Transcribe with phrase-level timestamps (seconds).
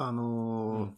[0.00, 0.94] あの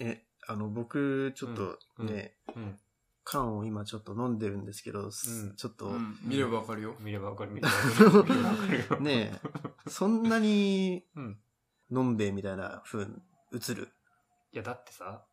[0.00, 2.78] ーえ、あの、僕、ちょっとね、うん。
[3.24, 6.18] 缶を今ちょっと飲んでるんですけど、すうんちょっと、うん。
[6.22, 6.94] 見ればわかるよ。
[7.00, 9.00] 見ればわかる、 見ればわかる。
[9.02, 9.32] ね
[9.86, 11.38] え、そんなに、うん。
[11.90, 13.12] のんべえみたいな風に
[13.52, 13.88] 映る？
[14.52, 15.24] いや、だってさ、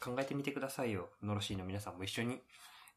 [0.00, 1.10] 考えてみてくださいよ。
[1.22, 2.42] ノロシーの皆さんも一緒に。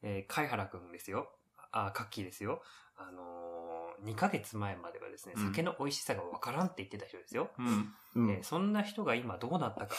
[0.02, 1.32] えー、貝原くんですよ。
[1.72, 2.62] あ、カッキーですよ。
[2.98, 3.73] あのー、
[4.04, 7.50] 2ヶ月前まではですね、うん酒の美味しさがわからんって言ってた人ですよ。
[7.58, 7.94] うん。
[8.16, 8.32] うん。
[8.32, 9.96] えーそんな人が今どうなったか。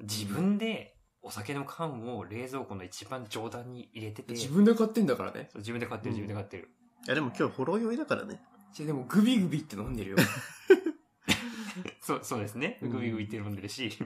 [0.00, 5.48] 自分でお酒の缶を冷蔵庫の一番上段に入れてて、自分で買ってんだからね。
[5.52, 6.68] そう自分で買ってる、自分で買ってる。
[7.06, 8.40] いや、でも今日ほろ酔いだからね。
[8.72, 10.16] じゃあでもグビグビって飲んでるよ。
[12.00, 12.78] そう、そうですね。
[12.82, 13.96] うんグビグビって飲んでるし、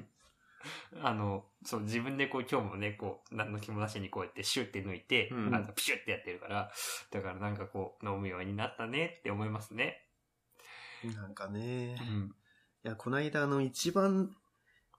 [1.02, 6.70] あの、そう、自分でこう今日もね、こう、何の気もなしにこうやってシュッて抜いて、うんあの、ピシュッてやってるから、
[7.11, 10.06] だからなんかこう、飲むようになったねって思いますね。
[11.15, 11.95] なんかね。
[11.95, 12.34] ん。
[12.84, 14.34] いや、この間あの一番、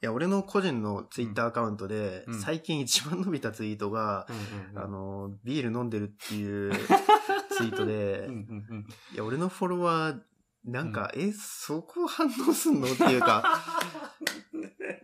[0.02, 4.84] いや、俺の個人のツイッターアカウントで、うん最近一番伸びたツイートが、うんうんうん。
[4.84, 6.72] あの、ビール飲んでるっていう
[7.52, 8.88] ツイートでうん、うんうん。
[9.14, 10.22] いや、俺のフォロワー、
[10.66, 12.88] なんか、え、そこ反応すんの？
[12.92, 13.62] っていうか、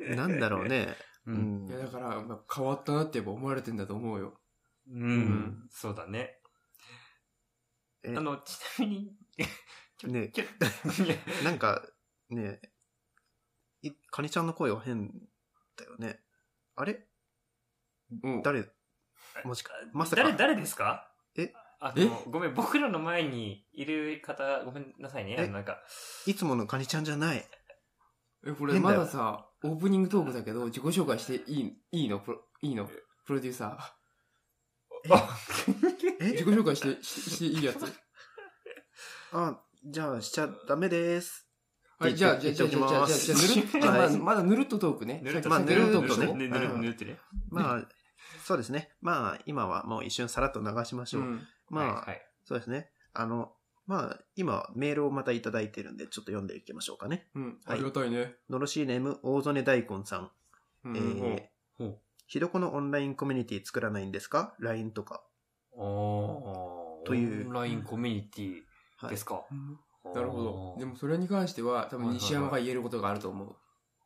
[0.15, 0.95] なんだろうね。
[1.25, 1.31] う。
[1.31, 4.39] うんんいや、だから、まあ変わったなってやっぱ思われてんだと思うよ。
[4.89, 5.19] うん。
[5.19, 6.39] んそうだね。
[8.03, 9.17] えあの、ちなみに、
[10.11, 10.31] ね
[11.43, 11.81] なんか、
[12.29, 12.59] ね
[13.81, 15.09] いカニちゃんの声は変
[15.77, 16.21] だよね。
[16.75, 17.07] あれ？
[18.23, 18.41] うん。
[18.41, 18.69] 誰？
[19.43, 20.23] もしか、まさか。
[20.23, 21.13] 誰、誰ですか？
[21.35, 21.43] え？
[21.43, 21.53] え？
[21.79, 25.35] あの、ごめん、僕らの前にいる方、ごめんなさいね。
[25.37, 25.83] あえのなんか、
[26.25, 27.45] いつものカニちゃんじゃない。
[28.45, 32.19] え、これ変だよまださ、オープニングトークだけど、自己紹介していい、いいの？
[32.19, 32.85] プロ、いいの？
[33.25, 35.15] プロデューサー。
[36.19, 36.31] え？
[36.33, 37.85] 自己紹介して、ししていいやつ
[39.31, 41.47] あ、じゃあしちゃダメです。
[41.97, 45.21] はい、じゃあ、じゃあ、じゃあ、じゃあ、じゃあ、じゃあ、じゃあ、ぬるっと、じゃあまあまだぬるっとトークね。
[45.23, 46.33] ぬるっとまあぬるっとトークね。
[46.33, 47.19] ぬるっとねぬるっとぬるってね。
[47.49, 47.87] まあ、
[48.43, 48.91] そうですね。
[49.01, 51.21] まあ、今はもう一瞬さらっと流しましょう。
[51.21, 51.47] うん。
[51.69, 52.89] まあ、はいはいそうですね。
[53.13, 53.55] あの、
[53.85, 57.27] まあ、今、メールをまたいただいてるんで、ちょっと読んでいきましょうかね。
[57.35, 57.43] うん。
[57.43, 58.35] はいありがたいね。
[58.49, 60.31] のろしいネーム、大曽根大根さん。
[60.85, 65.23] うんえー、ほうひどこのオンラインコミュニティ作らないんですか ?LINE とか。
[65.71, 68.61] おーというオンラインコミュニティ
[68.97, 69.43] はいですか？
[70.13, 70.75] なるほど。
[70.79, 73.55] でも、もそれに関しては、多分西山が言えることがあると思う。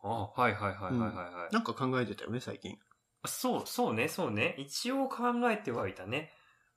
[0.04, 1.54] あはいはいはいはいはいはい。
[1.54, 2.78] なんか考えてたよね、最近。
[3.26, 4.56] そう、そうね、そうね。
[4.58, 6.32] 一応考えてはいたね。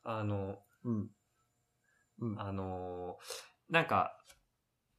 [0.04, 1.10] あの、うん。
[2.20, 2.40] うん。
[2.40, 4.16] あのーなんか、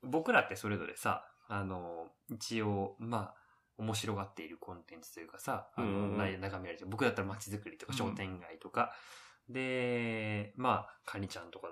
[0.01, 3.41] 僕らってそれぞれさ、あのー一応、まあ、
[3.77, 6.17] 面白がっているコンテンツというかさ、あの、うんうんうん。
[6.17, 7.97] な眺められて、僕だったら街づくりとかうん。
[7.97, 8.93] 商店街とか、
[9.49, 11.67] で、まあ、カニちゃんとか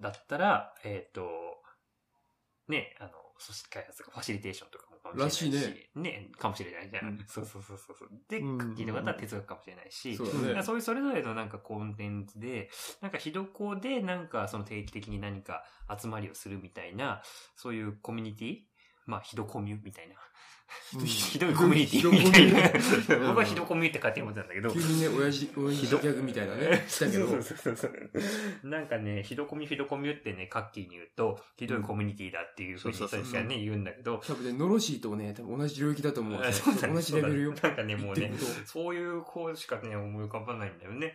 [0.00, 1.28] だったら、えっ、と、
[2.68, 6.30] ね、あの、組織開発とかファシリテーションとかもかもしれないし、らしね。
[6.38, 7.08] かもしれないじゃん。
[7.08, 8.08] うんそうそうそうそう。
[8.28, 10.16] で、うんクッキーとかだったら哲学かもしれないし。
[10.16, 10.26] そう
[10.76, 12.70] いうそれぞれのなんかコンテンツで、
[13.00, 15.64] なんかひどこでなんかその定期的に何か
[16.00, 17.22] 集まりをするみたいな、
[17.56, 18.58] そういうコミュニティ
[19.06, 20.14] まあ、ひどコミュみたいな。
[20.94, 23.28] うん ひどいコミュニティみたいな。
[23.28, 24.70] 僕はひどコミュって勝手に思ってたんだけど。
[24.70, 27.28] 急にね、親父、親父ギャグみたいなね、したけど。
[27.28, 28.68] そうそうそう。
[28.68, 36.42] なんかね、ひどコミュひどコミュってね、カッキーに言うと、ひどいコミュニティだっていうふうにそうそうそう最初はね、言うんだけど、多分ね、ノロシーとね、多分同じ領域だと思う。
[36.42, 37.54] 同じレベルよ。
[37.62, 38.32] なんかね、もうね
[38.66, 41.14] そういう子しかね、思い浮かばないんだよね。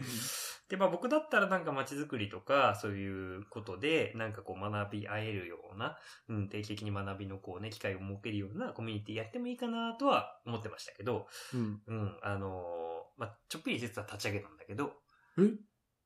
[0.69, 5.97] で、まあ僕だったらなんか街づくりとか、そういうことで、なんかこう学び合えるような、
[6.29, 11.81] うん、定期的に学びのこうね、機会を設けるようなコミュニティやってもいいかなとは思ってましたけど、うん。
[11.87, 14.93] うん、あのーまあ、ちょっぴり実は立ち上げたんだけど、
[15.39, 15.41] え？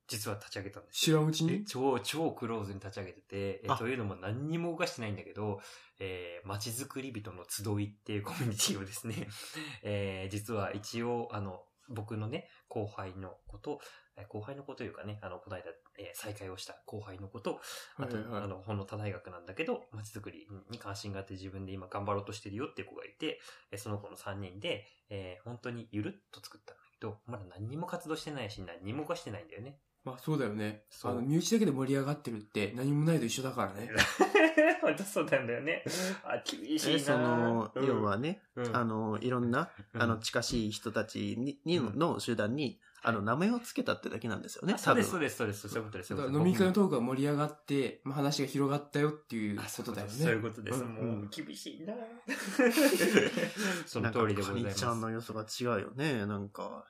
[0.07, 1.63] 実は立ち上げたんです知らんうちに？
[1.65, 3.77] 超、超クローズに立ち上げてて、えあ。
[3.77, 5.61] というのも何にも動かしてないんだけど、
[5.99, 9.27] えー、街づくり人の集いっていうコミュニティをですね、
[9.83, 11.63] えー、実は一応、あの、
[11.93, 13.79] 僕のね、後輩のこと、
[14.17, 15.63] えー後輩の子というかね、あの、この間、
[15.97, 17.59] えー再会をした後輩の子と、
[17.97, 23.39] あと、はいはいはいあの、ほんの他大学なんだけど、街づくりに関心があって自分で今頑張ろうとしてるよっていう子がいて、
[23.71, 29.79] えーその子の3人で、えー本当にゆるっと作ったんだけど、まだ何にも活動してないし、何にも動かしてないんだよね。
[30.03, 30.85] まあそうだよね。
[31.03, 33.91] あの、身内だけで盛り上がってるって何もないと一緒だからね。
[34.81, 35.83] 本当そうなんだよね。
[36.23, 46.13] あ、厳しいなえ、その、うん要はね、うんあの、いろんな、うんあの、近しい人たちに、にうんの集団に、あの、名前を付けたってだけなんですよね、あそうです、そうでです、そうです、そういうことです。
[46.13, 50.13] 飲み会のトークが盛り上がって、まあ、話が広がったよっていうあことだよね。
[50.13, 50.83] そういうことです。
[50.83, 51.93] うんもう、厳しいな
[53.85, 54.85] その通りでございますカニち。
[54.85, 56.85] ゃんの良さが違うよね、なんか。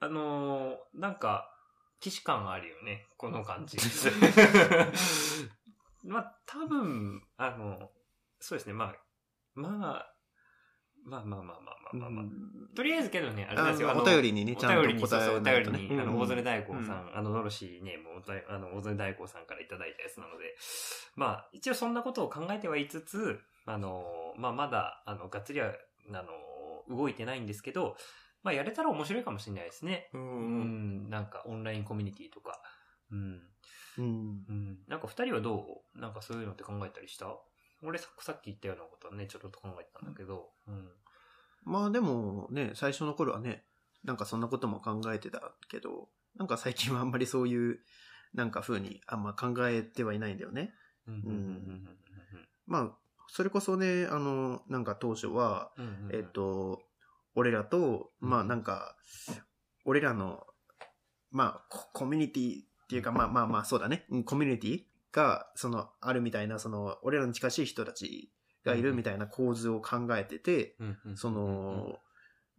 [0.00, 1.50] あのー、なんか、
[2.04, 3.06] 騎士感あるよね。
[3.16, 3.78] この感じ。
[6.04, 7.88] まあ、多分、あの、
[8.40, 8.74] そうですね。
[8.74, 8.94] まあ、
[9.54, 10.14] まあ、
[11.06, 12.24] まあまあまあまあまあまあ、
[12.76, 13.90] とりあえずけどね、あれなんですよ。
[13.96, 20.56] お便りにねおちゃんと便りにそうそう、お便りに、あの、うん大曽根大光さん、うあの、のろしネームあの、大曽根大光さんからいただいたやつなので、
[21.16, 24.04] まあ、一応そんなことを考えてはいつつ、あの、
[24.36, 25.72] まあ、まだ、あの、がっつりは、
[26.10, 26.22] あ
[26.90, 27.96] の、動いてないんですけど、
[28.44, 30.10] まあ、やれたら面白いかもしれないですね。
[30.12, 30.18] う。
[30.18, 32.60] うんん、なんか、オンラインコミュニティとか。
[33.10, 33.42] うん。
[33.98, 34.78] うんうん。
[34.86, 35.98] なんか、二人はどう？
[35.98, 37.26] なんかそういうのって考えたりした？
[37.82, 40.88] 俺さ、さっき言ったようなことはね、ちょっと考えてたんだけど、うん。
[41.64, 43.64] まあでもね、最初の頃はね、
[44.04, 47.78] なんかそんなことも考えてたけど、なんか最近はあんまりそういう、
[48.34, 50.74] なんか風にあんま考えてはいないんだよね。
[51.06, 51.14] うん。
[51.14, 51.20] うん。
[51.22, 51.98] うん。
[52.66, 52.90] まあ、
[53.28, 55.84] それこそね、あの、なんか当初は、うん。
[55.84, 56.10] うん。
[56.12, 56.82] えっ、と、
[57.34, 58.96] 俺らと、まあなんか、
[59.84, 60.44] 俺らの、
[61.30, 64.82] まあココミュニティっていうか、まあまあまあそうだね、うんコミュニティ
[65.12, 68.32] が、その、あるみたいな、その、俺らに近しい人たち
[68.64, 70.76] がいるみたいな構図を考えてて。
[71.14, 71.98] その、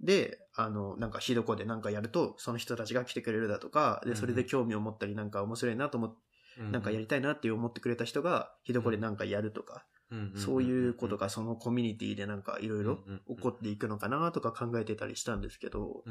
[0.01, 6.17] で、あの、なんか、ひどこでなんかやると、その人たちが来てくれるだとか、で、それで興味を持ったり、なんか面白いなと思って、
[6.59, 9.94] うん、なんかやりたいなって思ってくれた人が、ひどこでなんかやるとか、うん、
[10.35, 16.03] そういうことがそのコミュニティでなんかいろいろ起こっていくのかなとか考えてたりしたんですけど、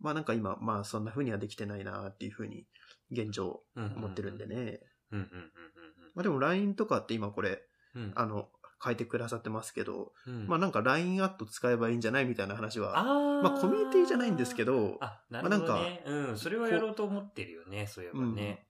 [0.00, 2.66] まあなんか今、まあそんな風にはできてないなっていう風に
[3.10, 3.84] 現状うん。
[3.96, 4.80] 思ってるんでね。
[6.14, 7.62] まあでも LINE とかって今これ。
[8.14, 8.48] あの、
[8.84, 16.02] 書いてくださってますけど、うん、まあなんか LINE アット使えばいいんじゃないみたいな話は、あーまあコミュニティじゃないんですけど、あ、なるほどね。
[16.06, 18.66] うん、それはやろうと思ってるよね、そういえばうんね。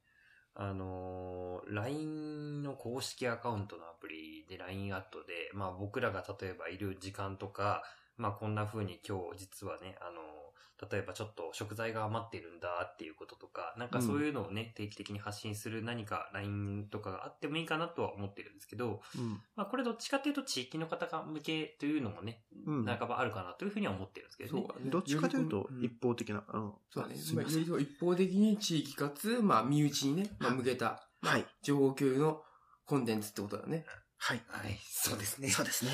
[0.54, 7.82] あのー、LINE の公式アカウントのアプリで LINE アットで、まあ僕らが例えばいる時間とか、
[8.16, 10.44] まあこんな風に今日実はね、あのー
[10.90, 19.40] 例えばちょっと食材が余ってるんだっていうこととか、なんかそういうのをね、定期的に発信する何か LINE とかがあってもいいかなとは思ってるんですけど、うん。
[19.56, 24.66] まあこれどっちかっていうと地域の方が向けというのもね、うん半ばあるかなというふうには思ってるんですけどね。
[24.86, 26.72] どっちかというとん一方的な、うん。
[26.90, 27.14] そうだね。
[27.34, 31.46] まあより一方的に地域かつ、まあ、身内にね、まあ、向けた、まあはい。
[31.62, 32.42] 情報共有の
[32.84, 33.86] コンテンツってことだね。
[34.26, 34.40] はい。
[34.48, 35.50] はい、そうですね。
[35.50, 35.90] そうですね。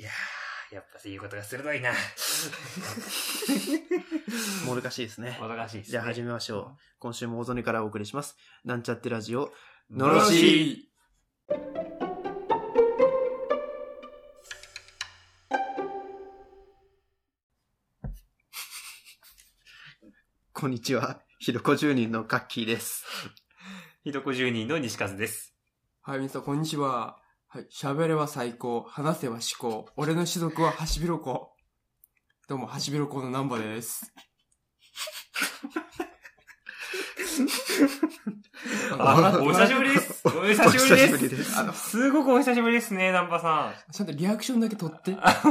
[0.00, 1.90] いやー、やっぱ言うことが鋭いな。
[4.64, 5.36] もどかしいですね。
[5.40, 5.90] もどかしいですね。
[5.90, 6.76] じゃあ始めましょう。
[7.00, 8.36] 今週も大曽からお送りします。
[8.62, 9.52] なんちゃってラジオ。
[9.90, 10.88] のろし
[20.52, 21.20] こんにちは。
[21.40, 23.04] ひろこ住人のカッキーです。
[24.04, 25.56] ひどこ住人の西和です。
[26.02, 27.21] はい、皆さん、こんにちは。
[27.54, 29.86] はい、喋れば最高、話せば思考。
[29.98, 31.52] 俺の種族はハシビロコ。
[32.48, 34.10] どうも、ハシビロコの南波です。
[38.98, 40.22] あ、お久しぶりです。
[40.26, 41.36] お久しぶりで。
[41.36, 41.58] ですす。
[41.58, 43.92] あの、すごくお久しぶりですね、南波さん。
[43.92, 45.14] ちゃんとリアクションだけ取って。
[45.20, 45.42] あ、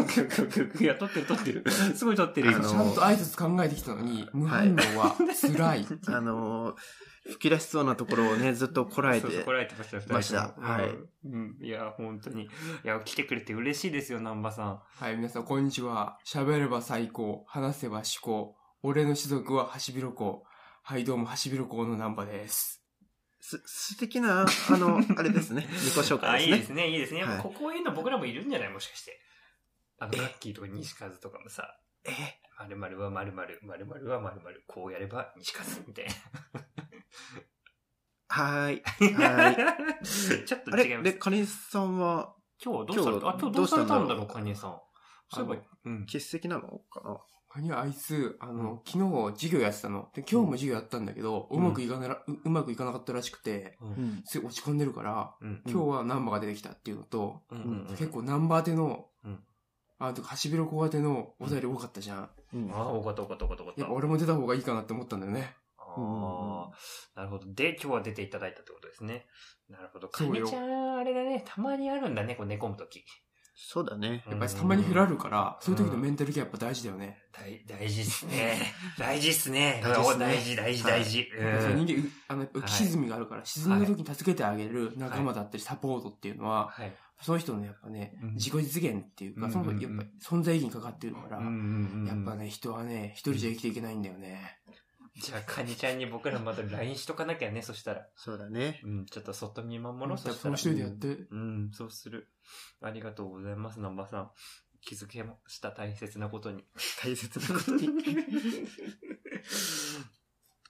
[0.79, 1.63] いや、撮ってる撮ってる。
[1.69, 5.85] すごい撮ってる、ちゃんと挨拶考えてきたのに、無反応は辛い。
[6.09, 6.75] あのー、
[7.25, 9.51] 吹き出しそうなところをね、ずっとこらえてそうそうこ。
[9.53, 10.89] らえてました、ましたはい
[11.25, 11.57] うん。
[11.61, 12.45] いや、本当に。
[12.45, 12.47] い
[12.83, 14.81] や、来てくれて嬉しいですよ、南波さん。
[14.95, 16.17] はい、皆さん、こんにちは。
[16.25, 18.55] 喋れば最高、話せば思考。
[18.83, 20.47] 俺の種族はハシビロコウ。
[20.83, 22.83] はい、どうも、ハシビロコウの南波です。
[23.39, 25.67] す、素敵な、あの、 あれですね。
[25.69, 26.55] 自己紹あ、介でね。
[26.55, 27.19] いいですすね、いいですね。
[27.19, 28.69] やっぱはいここういうの僕らもいるんじゃない？
[28.69, 29.19] もしかして。
[29.99, 32.09] あの、ラッキーとか西和とかもさ、え？
[32.67, 36.05] 〇〇は〇〇、〇〇は〇〇、こうやれば西和みたい
[38.27, 39.13] はーい。
[39.13, 39.29] な。
[39.29, 40.45] はーい。
[40.45, 41.13] ちょっとあれ、で、違います。
[41.17, 42.35] カニさんは？
[42.63, 43.29] 今日どうされた？
[43.29, 43.99] あ、今日どうされた？
[43.99, 44.79] んだろう、カニエさん。
[45.29, 46.05] そういえば、うん。
[46.05, 47.17] 欠席なのかな？
[47.49, 50.09] カニはあいつ、あの、昨日授業やってたの。
[50.13, 53.77] で、今日も授業やったんだけど、ううんまくいかなら、ううまくいかなかったらしくて。
[54.23, 55.61] すごい落ち込んでるから、うん。
[55.65, 59.43] 今日はナンバーが出てきたっていうのと、うんうんうん結構ナンバー宛ての、うん
[59.99, 62.29] あと、ハシビロコウ宛てのお便り多かったじゃん。
[62.53, 63.81] うんああ、多かった、多かった、多かった、多かった。
[63.81, 65.53] やっぱ俺も出た方がいいかなって思ったんだよね。
[65.97, 66.71] あ
[67.15, 67.53] あ、なるほど。
[67.53, 69.25] で、今日は出ていただいたってことですね。
[69.69, 70.09] なるほど。
[70.09, 73.03] かそうよねちゃん、あれだね、たまにあるんだね、こう寝込むとき。
[73.63, 74.23] そうだね。
[74.27, 77.19] やっぱりたまに振られるから、そういう時のメンタルケアやっぱ大事だよね。
[77.31, 78.73] 大 大事っすね。
[78.97, 79.81] 大事っすね。
[79.83, 79.93] 大
[80.41, 81.29] 事大事、大事、
[81.75, 86.93] 人間、あの、浮き沈みがあるから、沈んだ時に助けてあげる仲間だったりサポートっていうのは、はい。
[87.21, 94.60] その人のやっぱね、うん自己実現っていうか、うんそのやっぱ存在意義にかかってるから、やっぱね、人はね、一人じゃ生きていけないんだよね。
[95.15, 98.07] じゃあ、カニちゃんに僕らまた LINE しとかなきゃね、そしたら。
[98.15, 98.79] そうだね。
[98.83, 100.61] うん、ちょっとそっと見守ろう、そしたらぱその一。
[100.61, 102.29] 人でやって、うん、そうする。
[102.81, 104.31] ありがとうございます、南波さん。
[104.81, 106.63] 気づけました、大切なことに。
[107.03, 107.89] 大切なことに。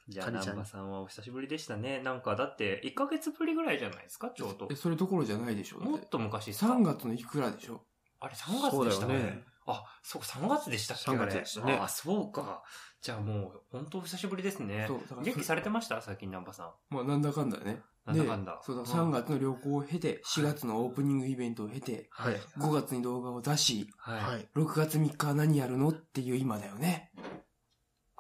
[0.10, 2.02] じゃあ、南波さんはお久しぶりでしたね。
[2.02, 4.76] なんか、だって、1ヶ月ぶりぐらいじゃないですか、ちょうどえ、。
[4.76, 5.80] それどころじゃないでしょ。
[5.80, 7.86] だっもってと昔っすか3月のいくらでしょ。
[8.20, 12.64] あれ、3月でしたそうだよねああ、そうか、3月でしたっけ3月でしたねあそうか。
[13.02, 14.86] じゃあもう、本当お久しぶりですね。
[14.88, 16.02] そうだから元気されてました？
[16.02, 16.72] 最近、南波さん。
[16.94, 17.82] まあ、なんだかんだね。
[18.06, 18.52] なんだかんだ。
[18.54, 22.36] でそうだ、ん3月の旅行を経て、4月のオープニングイベントを経て、はい。
[22.58, 24.22] 5月に動画を出し、はい。
[24.22, 24.50] はい。
[24.56, 25.90] 6月3日は何やるの？
[25.90, 27.12] っていう今だよね。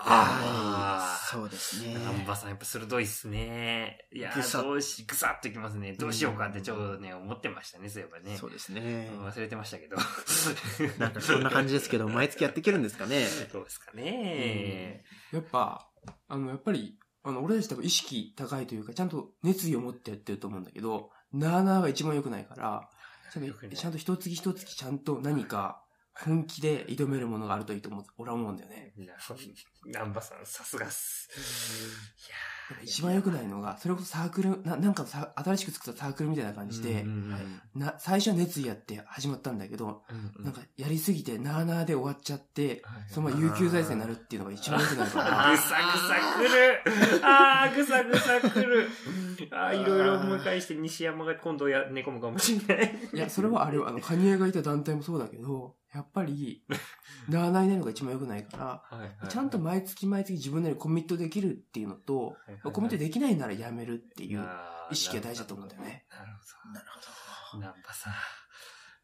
[0.05, 1.27] ああ。
[1.31, 1.95] そうですね。
[1.97, 4.07] 南波さんやっぱ鋭いっすね。
[4.11, 5.93] いやー、どうし、ぐさっといきますね。
[5.93, 8.37] どうしようかってちょうどね、思ってましたね、そういえばね。
[8.37, 9.25] そうですねうん。
[9.25, 9.95] 忘れてましたけど。
[10.99, 13.25] なんかそんな感じですけど、 毎月やっていけるんですかね。
[13.53, 15.05] どうですかね。
[15.31, 15.89] やっぱ、
[16.27, 22.89] あの、やっぱり、あの、俺たち多分意識高いというか、ちゃんと熱意を持ってやってると思うんだけど、なーなーが一番良くないから、
[23.31, 28.93] ちゃんと一月一月ちゃんと何か本気で挑めるものがあるといいと思う、俺は思うんだよね。
[28.97, 29.13] いや
[29.85, 31.29] 南波さん、さすがっす。
[32.69, 37.05] やっぱ一番良くないのが、それこそサークル、ななんかさ新しく作ったサークルみたいな感じで、
[37.73, 45.57] な、最初は熱意やって始まったんだけど、うんうんなんかやりすぎてなーなーで終わっちゃって、はいそのまま有給財政になるっていうのが一番良くないかぐら。
[45.57, 46.81] さぐさくる
[47.23, 48.89] あー、ぐさぐさくる
[49.51, 52.95] あー、いろいろ思い返して西山が今度や寝込むかもしれない。
[53.13, 56.63] いや、それはあれは、あの、カニエがいた団体もそうだけど、やっぱり、
[57.27, 58.83] なーなーになるのが一番良くないか
[59.21, 62.37] ら、ちゃんと毎月毎月自分なりにコミットできるっていうのと、
[62.71, 64.47] コミットできないならやめるっていう
[64.89, 66.05] 意識が大事だと思うんだよね。
[66.09, 66.31] なる
[66.63, 67.07] ほなるほど。
[67.59, 68.13] 南波さん、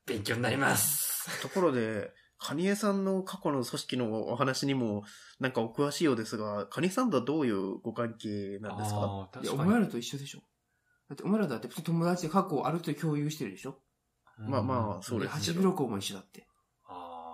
[0.06, 1.30] 勉強になります。
[1.44, 1.50] ど。
[1.50, 5.04] ところで、カニエさんの過去の組織のお話にも、
[5.40, 8.98] なんかお詳しいようですが、カニエさんとはどういうご関係なんですか？
[8.98, 10.44] いや、あー確かにお前らと一緒でしょ。
[11.10, 13.82] だってお前らだって普通に友達で過去をある程度共有してるでしょ。
[14.38, 15.54] まあまあ、そうですハけど。
[15.54, 16.47] チビロコウも一緒だって。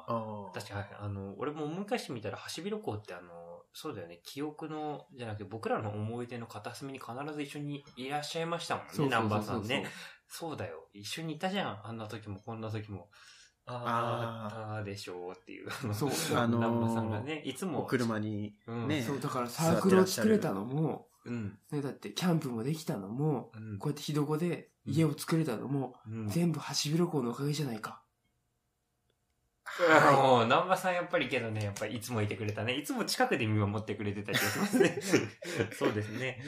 [0.07, 0.51] あ。
[0.53, 9.85] 確かに、あの、俺も思い返してみたら、ハシビロコウってあの、そうだよね、記憶の、じゃなくて僕らの思い出の片隅に必ず一緒にいらっしゃいましたもんね、南波さんね。
[10.27, 10.87] そうだよ。
[10.93, 11.87] 一緒にいたじゃん。
[11.87, 13.09] あんな時もこんな時も。
[13.65, 15.71] あーあったでしょうっていう。
[15.93, 17.83] そう あのー南波さんがね、いつも。
[17.83, 21.57] お車にうんね、そう、だからサークルを作れたのも、うん。
[21.71, 28.02] ね、だってキャンプもできたのも、うんこうやってひどこで家を作れたのも、うん全部ハシビロコウのおかげじゃないか。
[29.79, 32.75] もう、南波さんやっぱりけどね、やっぱりいつもいてくれたね。
[32.75, 34.99] いつも近くで見守ってくれてたりしますね。
[35.77, 36.39] そうですね。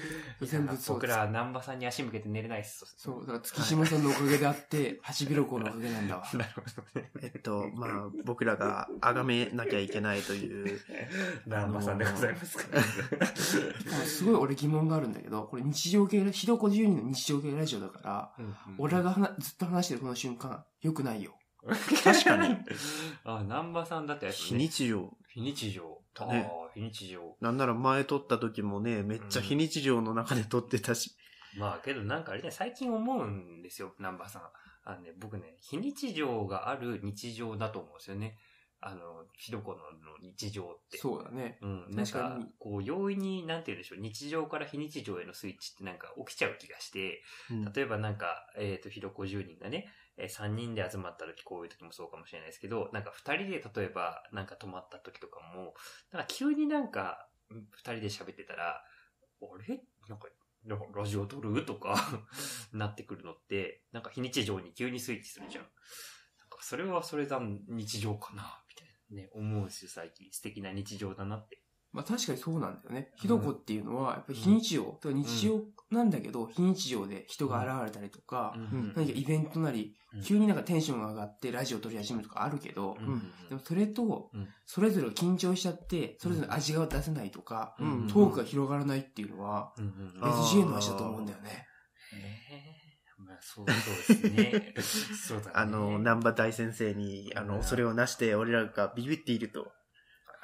[0.42, 2.86] 全部そう僕らは南波さんに足向けて寝れないっす。
[2.98, 6.24] そう、だから月島さんのおかげであって、ハシビロコウのおかげなんだわ。
[6.34, 6.62] なるほ
[6.94, 7.12] どね。
[7.22, 10.80] えっと、まあ、僕らが崇めなきゃいけないという、
[11.48, 12.82] 南波さんでございますから。
[12.82, 12.86] あ
[14.06, 18.32] すごい俺疑問があるんだけど、これ日常系、ひどこ12の日常系ラジオだから、
[18.78, 21.36] 俺らが話ずっと話してるこの瞬間、良くないよ。
[22.04, 22.56] 確かに。
[23.24, 24.60] あ、南波さんだってやつ非ね。
[24.60, 25.18] 日常。
[25.28, 26.02] 非日常。
[26.18, 27.36] あだねあ、非日常。
[27.42, 31.16] なんなら前撮った時もね、めっちゃ非日常の中で撮ってたし。
[31.58, 34.42] まあけどなんかあれね、最近思うんですよ、南波さん。
[34.84, 38.38] あのね、僕ね、非日常がある日常だと思うんですよね。
[38.82, 39.80] あの、ひどこの
[40.22, 41.00] 日常って。
[41.00, 41.58] そうだね。
[41.62, 55.74] うん、なんかこう、容易に、なんて言うんでしょう、日常から非日常へのスイッチってなんか起きちゃう気がして、うん例えばなんか、えっ、と、ひどこ10人がね、えー3人で集まった時、こういう時もそうかもしれないですけど、なんか2人で例えば、なんか泊まった時とかも、
[56.12, 58.84] なんか急になんか、2人で喋ってたら、
[59.42, 59.82] あれ？
[60.08, 60.28] なんか、
[60.96, 61.66] ラジオ撮る？
[61.66, 61.96] とか、
[62.74, 65.64] なってくるのって、なんか非日常に急にスイッチするじゃん。
[65.64, 70.32] なんかそれはそれだ、日常かな、みたいなね、思うんですよ、最近。
[70.32, 71.62] 素敵な日常だなって。
[71.96, 73.10] まあ確かにそうなんだよね。
[73.16, 75.62] ひどこっていうのは、やっぱり非日常、だから日常
[75.92, 78.94] なんだけど、非日常で人が現れたりとか、うん。
[78.98, 80.22] 何かイベントなり、うん。
[80.22, 83.32] 急になんかテンションが上がってラジオ撮り始めるとかあるけど、うん。
[83.48, 88.08] でもそれとうん、それぞれ緊張しちゃって、それぞれ味が出せないとか、うん。
[88.08, 91.66] トークが広がらないっていうのは、SGA の味だと思うんだよね。
[93.18, 94.74] まあそうそうですね。
[94.84, 95.52] そうだね。
[95.54, 97.64] あの、南波大先生に、あの、うん。
[97.64, 99.72] それをなして俺らがビビっていると。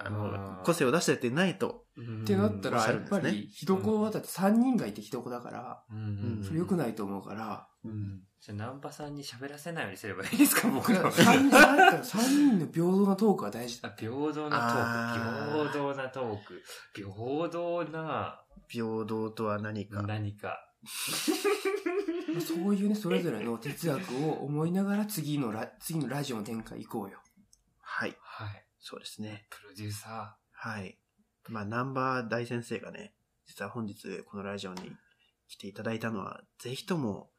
[0.03, 1.85] ああのー、個性を出してってないと。
[1.97, 5.83] うんってなったら、やっぱり、ひどこはだって3人がいてひどこだから、
[6.43, 8.21] それ良くないと思うから、うん。
[8.39, 11.11] じゃあ、南波さんに喋らせないようにすればいいですか、僕らは。
[11.11, 13.89] 3人の平等なトークが大事だ。
[13.89, 15.69] あ平等なトーク。
[15.69, 16.61] 平等なトーク。
[16.93, 20.01] 平等な平等とは何か。
[20.03, 20.67] 何か。
[22.39, 27.19] そういうね、それぞれの哲学を思いながら次のラ、次のラジオの展開行こうよ。
[27.81, 28.15] はい。
[28.21, 28.65] はい。
[28.81, 29.45] そうですね。
[29.49, 30.97] プロデューサはい。
[31.47, 33.13] まあ、南波大先生がね、
[33.45, 34.91] 実は本日このラジオに
[35.47, 37.29] 来ていただいたのは、ぜひとも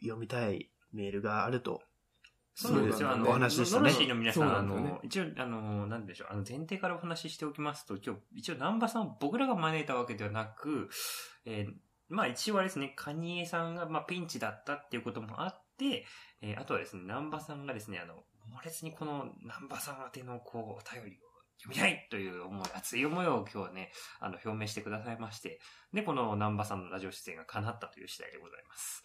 [0.00, 1.82] 読みたいメールがあると。
[2.56, 2.68] ー。
[2.68, 3.10] そうですよ。
[3.10, 10.88] あの、お話でしたねノロシーの皆さん、あの、一応、あの、なんでしょう、あの、前提からお話ししておきますと、今日、一応南波さん、僕らが招いたわけではなく、
[11.44, 11.74] えー
[12.08, 16.06] まあ一応あれですね、カニエさんが、まあピンチだったっていうこともあって、
[16.40, 21.26] えーあとはですね、南波さんがですね、あの、猛烈にこの南波さん宛てのこう、お便りを
[21.62, 25.60] 読みたいという思い、熱い思いを今日ね、あの、表明してくださいまして、
[25.92, 29.02] で、この南波さんのラジオ出演が叶ったという次第でございます。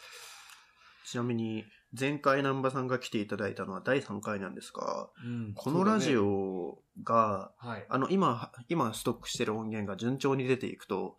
[1.05, 1.65] ちなみに、
[1.99, 5.53] 前回南波さんが来ていただいたのは第3回なんですが、うん。
[5.55, 7.85] このラジオが、はい。
[7.89, 11.17] あの、今、今ストックしてる音源が順調に出ていくと、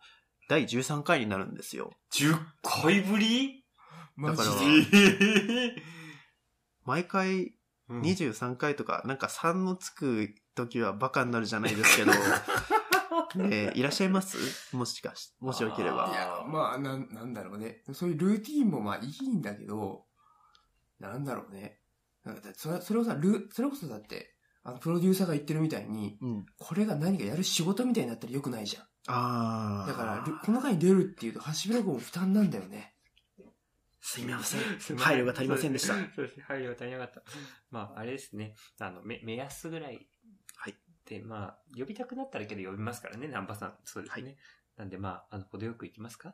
[0.49, 1.93] 第13回になるんですよ。
[2.13, 3.63] 10回ぶり？
[4.15, 5.75] マジだからで？
[6.85, 7.53] 毎回
[7.89, 12.11] うん23回とか、なんか3のつく時はバカになるじゃないですけど、
[13.49, 14.75] えーいらっしゃいます？
[14.75, 16.09] もしかし、もしよけれいば。
[16.15, 17.83] や、まあ、なん、なんだろうね。
[17.93, 20.05] そういうルーティーンもまあいいんだけど、
[20.99, 21.79] なんだろうね。
[22.23, 26.45] なんそれそれをさ、ルそれこそだって、あの、プロデューサーが言ってるみたいに、うん。
[26.57, 28.83] これが何かやる仕事みたいになったら良くないじゃん。
[29.07, 29.87] あー。
[29.89, 32.92] だから、ルこの回に出るっていうと、橋広君も負担なんだよね。
[34.05, 34.59] すいません。
[34.59, 35.93] すいません配慮が足りませんでした。
[35.93, 36.43] そうですね。
[36.45, 37.21] 配慮が足りなかった。
[37.71, 38.55] まあ、あれですね。
[38.79, 40.07] あの、め、目安ぐらい。
[40.57, 40.75] はい。
[41.05, 43.77] で、まあ、呼びたくなったらけど呼びますからね、南波さん。
[43.85, 44.23] そうですね。
[44.23, 44.37] はい
[44.75, 46.33] なんで、まあ、あの、程よく行きますか？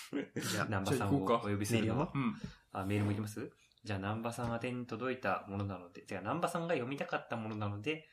[0.36, 2.40] じゃあ南波さんをお呼びするのはメールはうん。
[2.82, 3.50] あ、メールもいきます？
[3.82, 8.06] じゃあ、南波さん宛てに届いたものなので、じゃあ、南波さんが読みたかったものなので、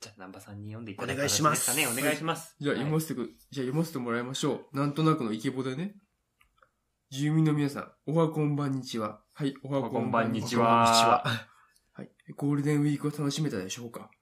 [0.00, 1.70] じゃあ、南波さんに読んでいただくお願いします。
[1.70, 2.56] お願いします。
[2.58, 4.76] じゃあ読ませてく、じゃあ読ませてもらいましょう。
[4.76, 5.96] なんとなくのイケボでね。
[7.12, 9.18] 住民の皆さん、おはこんばんにちは。
[9.34, 10.64] はい、おはこんばんにちは。
[10.64, 11.24] こんばんにちは
[11.94, 12.10] はい。
[12.36, 14.12] ゴールデンウィークを楽しめたでしょうか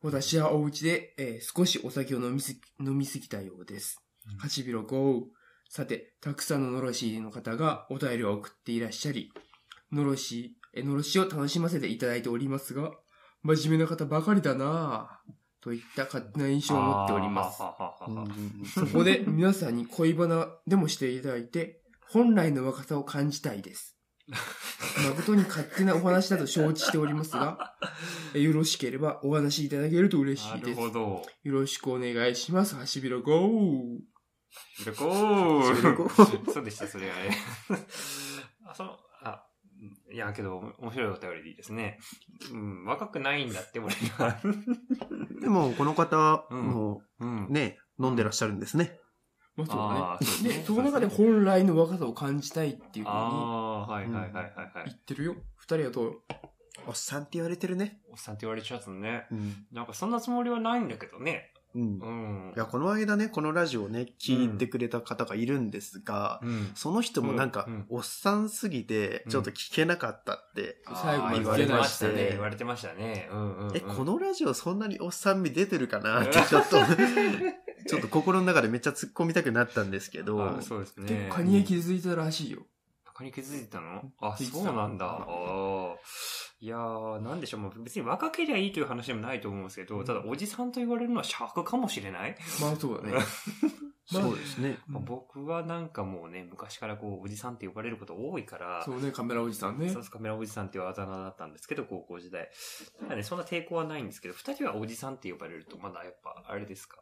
[0.00, 4.00] 私はお家で、えー少しお酒を飲みすぎ、飲みすぎたようです。
[4.26, 5.26] うんハチビロコ
[5.68, 9.30] さて、たくさんののろしの方がお便りを送っていらっしゃり、
[9.92, 12.92] のろし、え、のろしを楽しませていただいておりますが、
[13.42, 15.32] 真面目な方ばかりだなぁ、
[15.62, 17.58] といった勝手な印象を持っております。
[18.74, 21.79] そこで皆さんに恋バナでもしていただいて、
[22.12, 23.96] 本来の若さを感じたいです。
[25.08, 27.76] 誠に勝手なお話だと承知しておりますが、
[28.34, 30.80] えよろしければお話しいただけると嬉しないです。
[30.80, 31.26] よるほど。
[31.44, 32.74] ろしくお願いします。
[32.74, 33.98] ハシビロゴー
[34.86, 37.36] ルコーそう そうでした、それはね。
[38.66, 39.46] あ、その、あ、
[40.12, 42.00] いや、けど、面白いお便りでいいですね。
[42.52, 44.40] うん、若くないんだって、俺が。
[45.40, 47.50] でも、この方、うんもうんう、。
[47.50, 48.98] ね、飲んでらっしゃるんですね。
[50.42, 50.48] ね。
[50.48, 54.84] で、その中で本来の若さを感じたいっていうふうにはいはいはいはいはい。
[54.86, 55.36] 言ってるよ。
[55.56, 56.20] 二人はどう
[56.86, 58.00] おっさんって言われてるね。
[58.10, 59.26] おっさんって言われちゃうとね。
[59.30, 59.66] うん。
[59.72, 61.52] なんかそんなつもりはないんだけどね。
[61.74, 61.84] うんう。
[61.84, 62.58] んい。
[62.58, 66.72] や、この間ね、このラジオをね、聞いてくれた方がいるんですが、うん。
[66.74, 70.82] その人もなんかうんうん、おっさんすぎて、ちょっと聞けなかったって。
[70.94, 72.28] 最後まであー言われてましたね。
[72.30, 73.28] 言われてましたね。
[73.30, 73.76] うんうんうん。
[73.76, 76.78] え、このラジオそんなにおっさん味出てるかなって、 ちょっと、
[77.88, 81.08] ちょっと心の中でめっちゃ突っ込みたくなったんですけど、あそうですね。
[81.08, 82.60] 結構カニエ気づいたらしいよ。
[83.14, 84.10] カニ気づいたの？
[84.20, 85.06] あ、そうなんだ。
[85.06, 85.94] ああ。
[86.62, 87.60] いやー、なんでしょう。
[87.60, 92.36] もう別に若けりゃいいという話でもないと思うんですけど、ただおじさんと言われるのは尺かもしれない？
[92.62, 93.18] まあそうだね。
[94.10, 94.78] そうですね。
[94.88, 100.04] うんまあ僕はなんかもうね、昔からこう、おじさんって呼ばれること多いから、そうね、カメラおじさんねそう。
[100.04, 102.48] カメラおじさんっていうあだ名だったんですけど、高校時代。
[103.00, 106.98] なんかね、そんな抵抗はないんですけど、二人はおじさんって呼ばれると、まだやっぱ、あれですか？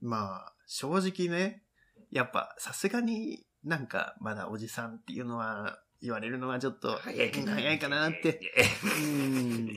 [0.00, 1.62] まあ、正直ね、
[2.10, 8.40] やっぱさすがになんかまだおじさんっていうのは言われるのはちょっと早いかな早いかなって。。
[9.04, 9.68] うん。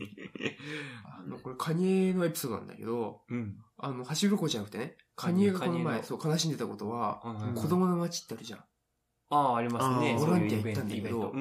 [1.03, 3.55] あの、これカニエのエピソードなんだけど、うん。
[3.77, 8.59] あの、橋こじゃなくてね、カニエがこの前、そう、悲しんでたことは、うん子供の街ってあるじゃん。
[8.59, 10.15] ああ、ありますね。
[10.17, 11.31] ボランティア行ったんだけど。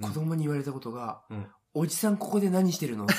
[0.00, 3.14] 子供に言われたことが、うんおじさんここで何してるのって、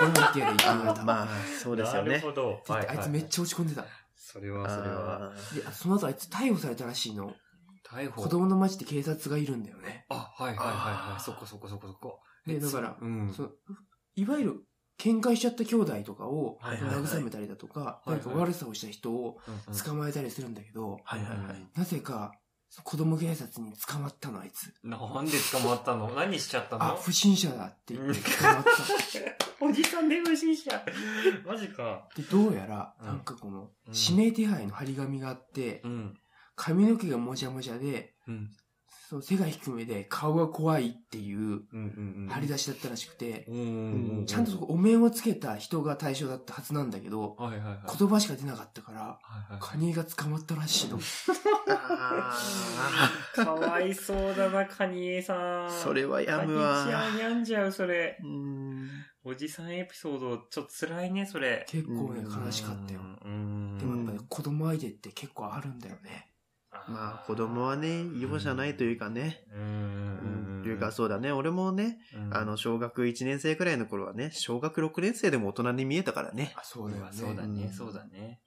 [0.00, 1.04] ボランティアで言われた。
[1.04, 1.28] まあ、
[1.62, 2.22] そうですよね
[2.68, 3.84] あいつめっちゃ落ち込んでた。
[4.28, 5.14] で、それは、それは。
[5.16, 7.34] あーあその後あいつ逮捕されたらしいの。
[7.90, 8.22] 逮捕。
[8.22, 10.06] 子供の街って警察がいるんだよね。
[10.10, 10.66] あ、はいはいはい
[11.12, 11.20] はい。
[11.22, 12.20] そこそこそこそこ。
[12.46, 13.32] で、だから、うん。
[13.34, 13.48] その
[14.14, 14.64] いわゆる、
[14.98, 19.38] 喧嘩しちゃった兄弟とかをはいはいはい慰めたりだとか、はいはい何か悪さをした人を
[19.84, 21.78] 捕まえたりするんだけど、はいはいはい。
[21.78, 22.32] なぜか、
[22.82, 24.74] 子供警察に捕まったの、あいつ。
[24.82, 29.47] なんで捕まったの何しちゃったあ、の不審者だって言って捕まった。
[29.68, 30.70] おじさんで不審者。
[31.46, 32.08] マジか。
[32.16, 36.14] で、どうやら、うんなんかこの、うん指名手配の張り紙があって、うん。
[36.56, 38.50] 髪の毛がもじゃもじゃで、うん。
[39.08, 41.62] そう背が低めで顔が怖いっていう。
[42.28, 43.46] 張り出しだったらしくて。
[44.26, 47.78] ちゃんとそこお面をつけた人が対象だったはずなんだけど、はいはいはい。
[47.98, 49.18] 言葉しか出なかったから、は
[49.48, 50.98] いはいカニが捕まったらしいの。
[51.68, 55.36] あかわいそうだな、カニエさん。
[55.68, 58.18] ーそれはやむわカニちゃん病んじゃう、それ。
[58.22, 58.88] うん。
[59.24, 61.64] おじさんエピソード、ちょっと辛いね、それ。
[61.66, 63.00] 結構ね、うん悲しかったよ。
[63.24, 63.78] うん。
[63.78, 66.27] でもやっぱり子供相手って結構あるんだよね。
[66.88, 70.60] まあ、子供はね、容赦ないというかね、うん。
[70.62, 71.32] というか、そうだね。
[71.32, 76.52] 俺もね、うんあの、小学1年生くらいの頃はね、小学6年生でも大人に見えたからね。
[76.56, 77.12] あ、そうだよね。
[77.12, 78.40] そうだね、うんそうだね。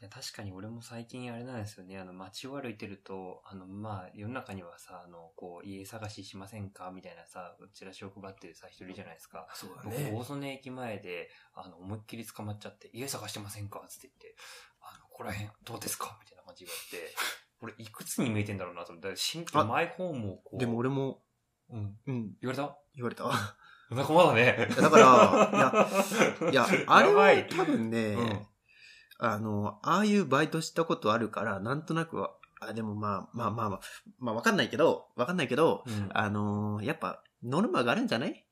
[0.00, 1.98] いや、確かに俺も最近あれなんですよね。
[1.98, 6.92] あの、街を歩いてると、あの、まあ、世の中にはさ、あの、こう、家探ししませんか？
[6.94, 9.48] みたいなさ、チラシを配ってるさ、一人じゃないですか。
[9.48, 10.12] 僕、そうだね。
[10.14, 13.84] 大曽根駅前で、あの、思いっきり捕まっちゃって、家探してませんか？
[13.88, 14.36] つって言って、
[14.82, 16.16] あの、ここら辺、どうですか？
[16.20, 17.16] みたいな感じで言われて、
[17.60, 20.58] 俺、いくつに見えてんだろうなと思って、新規あマイホームをこう。
[20.58, 21.22] でも俺も、
[21.70, 21.96] うん。
[22.06, 22.76] うん、言われた？
[22.94, 23.24] 言われた。
[23.90, 24.68] 仲間だね。
[24.76, 28.46] だから、いや、あれやばいは多分ね、うん
[29.20, 33.80] あの、ああいうバイトしたことあるから、なんとなくは、あ、でもまあ、まあまあまあ、
[34.18, 38.46] まあわかんないけど、わかんないけど、うんあのーやっぱ、ノルマがあるんじゃない？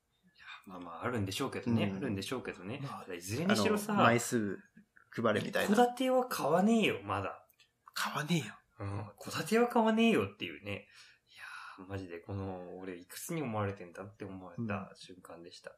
[0.66, 1.84] まあまあ、あるんでしょうけどね。
[1.92, 2.80] うんあるんでしょうけどね。
[2.82, 4.58] まあいずれにしろさ、枚数
[5.14, 5.86] 配れみたい戸な。
[5.86, 7.46] 建ては買わねえよ、まだ。
[7.94, 8.54] 買わねえよ。
[8.80, 9.04] うん。
[9.24, 10.86] 戸建ては買わねえよっていうね。
[11.30, 15.72] いやー、マジで、この、俺、いくつに思われてんだって思われた瞬間でした。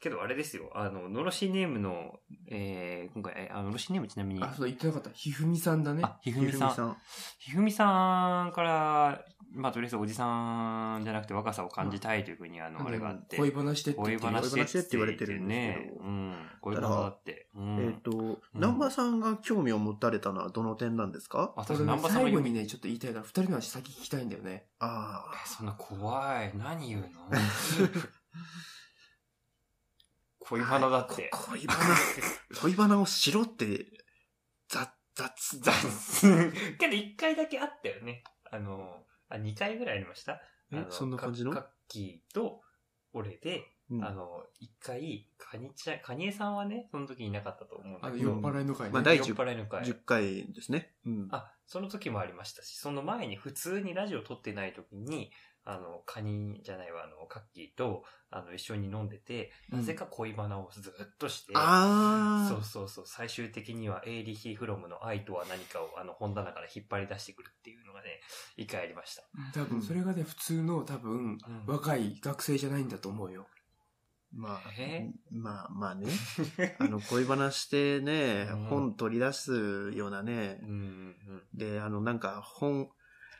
[0.00, 0.70] けど、あれですよ。
[0.74, 5.10] あの、のろしネームの、えー、今回、えあののろしネームちなみに、あ、そう言ってなかった。
[5.10, 6.02] ひふみさんだね。
[6.04, 6.88] あ、ひふみさん。
[6.88, 6.96] ん。
[7.38, 9.24] ひふみさんから、
[9.54, 13.36] まあ、とりあえずおじさんじゃなくて若さを感じたいというふうに、あの、あれがあって。
[13.36, 16.00] 恋話してって言恋話恋話って言われてるんですけどね。
[16.00, 16.34] うん。
[16.62, 17.48] 恋バナだって。
[17.54, 17.78] うん。
[17.80, 21.52] えっ、と、南波さんが興味を持たれたのはどの点なんですか？
[21.56, 24.66] あ、確か俺ねに南波さん最後にね、ちょっと言いたいから、二人の話先聞きたいんだよね。
[24.80, 26.52] あえそんな怖い。
[26.56, 27.08] 何言うの？
[30.40, 31.28] 恋バナだって。
[31.32, 31.80] こ恋バナ、
[32.62, 33.86] 恋バナをしろって、
[34.68, 36.52] 雑、雑、雑雑。
[36.78, 38.24] けど一回だけあったよね。
[38.50, 40.40] あの、あ、二回ぐらいありました？
[40.72, 41.52] えそんな感じの？
[41.52, 42.60] カッキーと
[43.12, 48.30] 俺で、うんあの、一回、カニちゃん、カニエさんはね、その時いなかったと思うんだけど。
[48.30, 48.92] 酔っ払いの会ね。
[48.94, 49.84] まあ第酔っ払いの会。
[49.84, 50.94] 10回ですね。
[51.04, 51.28] うん。
[51.30, 55.30] あ、その時もありましたし、その前に普通にラジオ撮ってない時に、
[55.64, 59.78] あの、カニじゃないわ、あの、カッキーと、あの、一緒に飲んでて、うん。
[59.78, 68.20] なぜか恋バナをずっとして、あそうそうそう、最終的にはエイリヒ・フロムの愛とは何かをあの本棚から引っ張り出してくるっていうのがね、
[68.56, 69.22] 一回ありました。
[69.54, 71.66] 多分、それがね、普通の、多分、うん。
[71.66, 73.46] 若い学生じゃないんだと思うよ。
[74.34, 76.08] まあえ、まあまあね。
[76.80, 80.58] あの、恋バナしてねうん、本取り出すようなね。
[80.62, 81.42] うん、うん。
[81.54, 82.90] で、あの、なんか、本、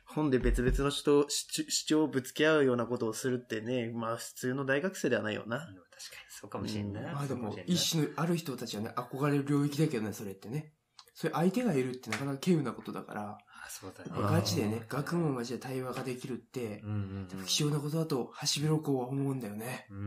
[0.04, 5.56] 本で別々の主張主主張をぶつけ合うようなことをするってね、まあ普通の大学生ではないよな。
[5.56, 5.62] うん。
[5.62, 5.82] 確かに
[6.28, 7.00] そうかもしれんな。
[7.00, 10.74] うんまあでも一種の、ある人たちはね、憧れる領域だけどね、それってね。
[11.14, 13.38] それ相手がいるってなかなか稀有なことだから、あ、
[13.70, 14.10] そうだね。
[14.16, 17.44] うんガチでね、学問マジで対話ができるってう、んうんうん。
[17.44, 19.86] 貴重なことだと、ハシビロコウは思うんだよね。
[19.90, 20.00] うーん。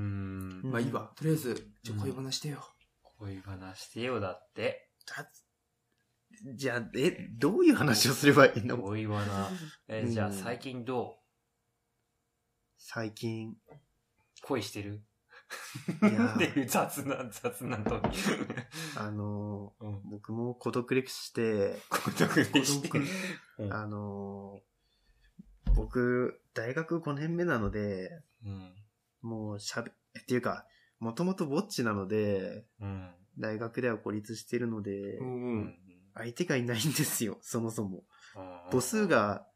[0.63, 1.11] うんまあいいわ。
[1.15, 2.63] とりあえず、ちょ、うん恋バナしてよ。
[3.19, 4.89] 恋バナしてよだって。
[5.07, 5.25] だ
[6.55, 8.77] じゃあ、え、どういう話をすればいいの？
[8.77, 9.49] 恋バナ。
[9.87, 11.17] え、じゃあうん最近ど
[12.77, 13.55] 最近、う
[14.43, 15.01] 恋してる？
[16.01, 18.01] いやっていう雑な、雑なと。
[18.97, 20.01] あのーうん。
[20.09, 23.07] 僕も孤独歴して、孤独でして孤独。
[23.59, 28.73] うんあのー僕、大学5年目なので、うん。
[29.21, 30.65] もうしゃべ、っていうか、
[30.99, 33.11] もともとぼっちなので、うん。
[33.37, 35.75] 大学では孤立しているので、うん。
[36.15, 38.05] 相手がいないんですよ、 そもそも。
[38.35, 39.47] うん母数、が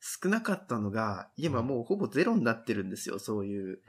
[0.00, 3.82] 少なかったのが、今もうほぼゼロになってるんですよ、そういう。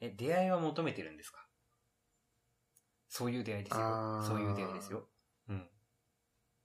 [0.00, 1.46] え、出会いは求めてるんですか？
[3.08, 3.86] そういう出会いですあよ。
[3.86, 5.08] ーそういう出会いですよ。
[5.48, 5.70] うん。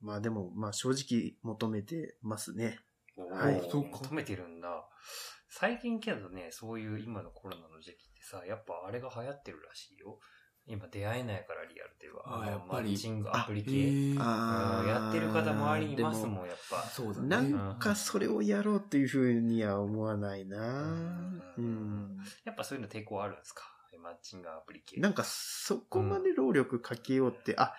[0.02, 2.80] まあでも、まあ正直求めてますね。
[3.18, 4.90] おはいーそうか求めてるんだ。
[5.50, 10.20] 最近けどね、そういう今のコロナの時期ってさ、やっぱあれが流行ってるらしいよ。
[10.68, 12.44] 今出会えないからリアルでは。
[12.44, 13.72] あやっぱりマッチングアプリへ系。
[13.72, 16.84] うんやってる方周りにいますでもん、やっぱ。
[16.84, 17.28] そうだね。
[17.28, 17.42] な
[17.74, 22.18] んかそれをやろうっていうふうには思わないなうんうん。
[22.46, 23.64] やっぱそういうの抵抗あるんですか？
[24.02, 25.02] マッチングアプリ系。
[25.02, 27.74] なんかそこまで労力かけようって、あ、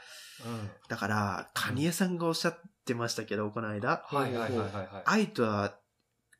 [0.45, 0.71] うん。
[0.87, 4.03] だから、カニエさんがおっしゃってましたけど、この間。
[4.05, 4.87] はいはいはいはいはい。
[5.07, 5.75] 愛とは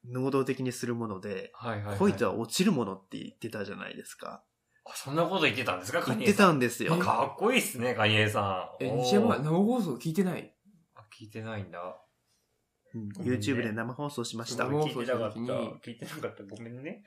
[0.07, 1.99] 能動的にするもので、はいはいはい。
[1.99, 4.43] 恋とは落ちるものって言ってたじゃないですか。
[4.91, 6.47] あ、そんなこと言ってたんですかカ言ってニエさん。
[6.49, 6.97] たんですよ。
[6.97, 8.85] かっこいいっすね、カニエさん。
[8.85, 10.55] え、西山、生放送聞いてない？
[10.95, 11.79] あ、聞いてないんだ。
[12.93, 14.65] うん YouTube で生放送しました。
[14.65, 15.39] 生放聞いてなかった。
[15.39, 16.43] 聞いてなかった。
[16.43, 17.05] ごめんね。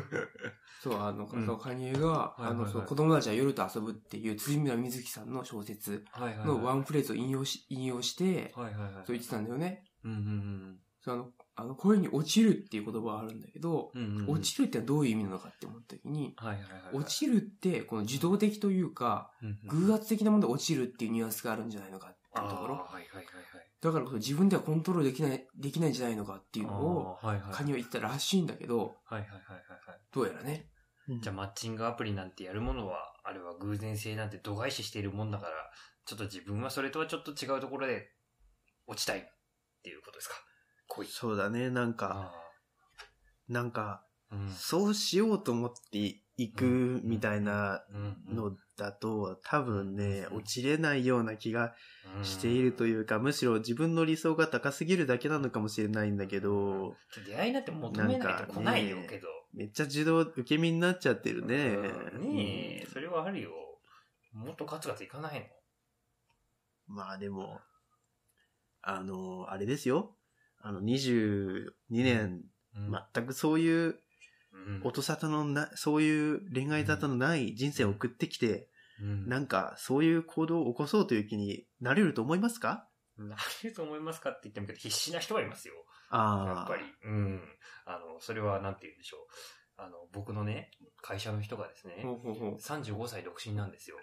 [0.82, 6.06] そう、あの、うんカニエが、あの、子供たちは夜と遊ぶっていう、辻村瑞希さんの小説。
[6.18, 9.06] のワンフレーズを引用し、引用して、はいはいはい。
[9.06, 9.84] そう言ってたんだよね。
[10.04, 14.02] うんうんそうあの、あの、恋に落ちるっていう言葉があるんだけど、うん。
[14.02, 14.30] うんうんうん。
[14.32, 16.96] 落ちるってどういう意味なのかって思った時に、はいはいはいはい。
[16.96, 22.74] 落ちるって、この受動的というか、うんうん偶発的なもので落ちるっていうニュアンスがあるんじゃないのかっていうところ。
[22.74, 23.26] はいはいはいはい。
[23.80, 27.52] だからこそ自分ではコントロールできない、できないんじゃないのかっていうのを、はいはい。
[27.52, 29.30] カニは言ったらしいんだけど、はいはいはいはい
[29.90, 30.00] はい。
[30.12, 30.66] どうやらね。
[31.08, 35.52] うんじゃあマッチングアプリなんてやるものは、あれは偶然性なんて度外視しているもんだから、
[36.04, 38.10] ちょっと自分はそれとはちょっと違うところで
[38.86, 39.22] 落ちたいっ
[39.82, 40.34] ていうことですか。
[40.90, 41.06] 恋。
[41.06, 42.50] そうだね、なんか、あ
[43.48, 44.50] なんか、ーうん。
[44.50, 51.74] そうしようと思っていくみたいなうんのだと、多分ね、うん落ちれないような気が
[52.16, 59.28] うんしているというか、むしろ自分の理想が高すぎるだけなのかもしれないんだけど、出会いなんて求めないと来ないよけど。
[59.52, 61.56] めっちゃ自動受け身になっちゃってるね。
[62.14, 63.50] うんねえ、それはあるよ。
[64.32, 65.46] もっとガツガツいかないの？
[66.94, 67.60] まあでも、
[68.82, 70.16] あの、あれですよ。
[70.60, 72.42] あの、22年、
[72.76, 73.98] うん全くそういう
[74.52, 78.68] うん音沙汰のな、そういう恋愛沙汰のない人生を送ってきて、
[79.00, 82.86] うんなんかそういう行動を起こそうという気になれると思いますか？
[83.18, 85.74] なれると思いますかって言ってもけど、必死な人はいますよ。
[86.10, 86.46] ああ。
[86.46, 86.82] やっぱり。
[87.04, 87.40] うん。
[87.86, 89.20] あの、それはなんて言うんでしょう。
[89.82, 90.70] あの、僕のね、
[91.02, 92.56] 会社の人がですね、ほうほうほう。
[92.56, 93.96] 35歳独身なんですよ。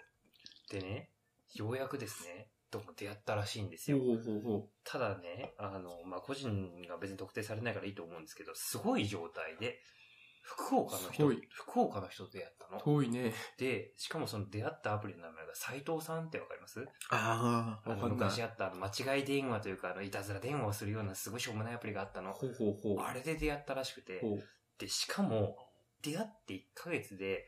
[0.70, 1.10] でね、
[1.54, 3.98] ようやくですね、どうも出会ったらしいんですよ。
[3.98, 9.80] ほうほうほただね、あの、まあ、個人が別に特定されないからいいと思うんですけど、すごい状態で、
[10.42, 12.72] 福岡の人すごい、福岡の人と出会ったう。
[12.72, 12.80] の。
[12.80, 13.32] 遠いね。
[13.58, 16.86] で、しかもその出会ったアプリの名前が斉藤さんってわかります？
[17.10, 17.90] ああ。
[17.90, 22.32] あのわかんない昔あったあの間違い電話というか、あの、いたずら電話をするようなすごいしょうもないアプリがあったの。
[22.32, 23.04] ほうほうほう。
[23.04, 24.38] あれで出会ったらしくて、ほう。
[24.78, 25.56] で、しかも、
[26.02, 27.46] 出会って1ヶ月で、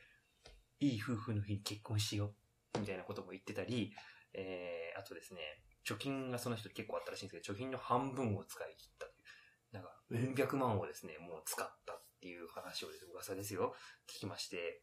[0.80, 2.34] いい夫婦の日に結婚しよ
[2.74, 3.94] う、みたいなことも言ってたり、
[4.34, 5.40] えー、あとですね、
[5.86, 9.24] 貯金がその人結構あったらしいんですけど、貯金の半分を使い切ったという。
[9.72, 13.74] なんか、えうん百万をですね、もう使ったっていう話をですね噂ですよ、
[14.08, 14.82] 聞きまして、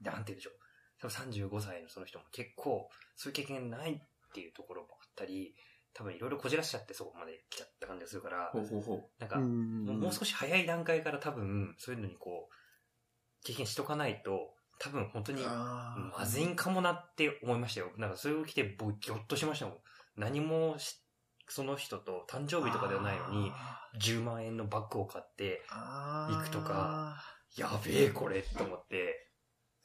[0.00, 0.54] でなんて言うんでしょう。
[1.00, 3.98] 多分35歳のその人も結構、そういう経験ないっ
[4.32, 5.54] ていうところもあったり、
[5.92, 17.90] 多分いろいろこじらしちゃってそこまで来ちゃった感じがするから、ほうほうほなんか、もう少し早い段階から多分、そういうのにこう、経験しとかないと、多分本当に、まずいんかもなって思いましたよ。
[17.96, 19.74] なんかそれを来て僕ギョッとしましたもん。
[20.16, 21.00] 何もし、
[21.48, 23.52] その人と誕生日とかではないのに、
[24.00, 27.22] 10万円のバッグを買って、あ行くとか
[27.56, 29.30] やべえこれと思って、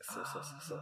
[0.01, 0.77] そうそうそうそう。
[0.77, 0.81] う。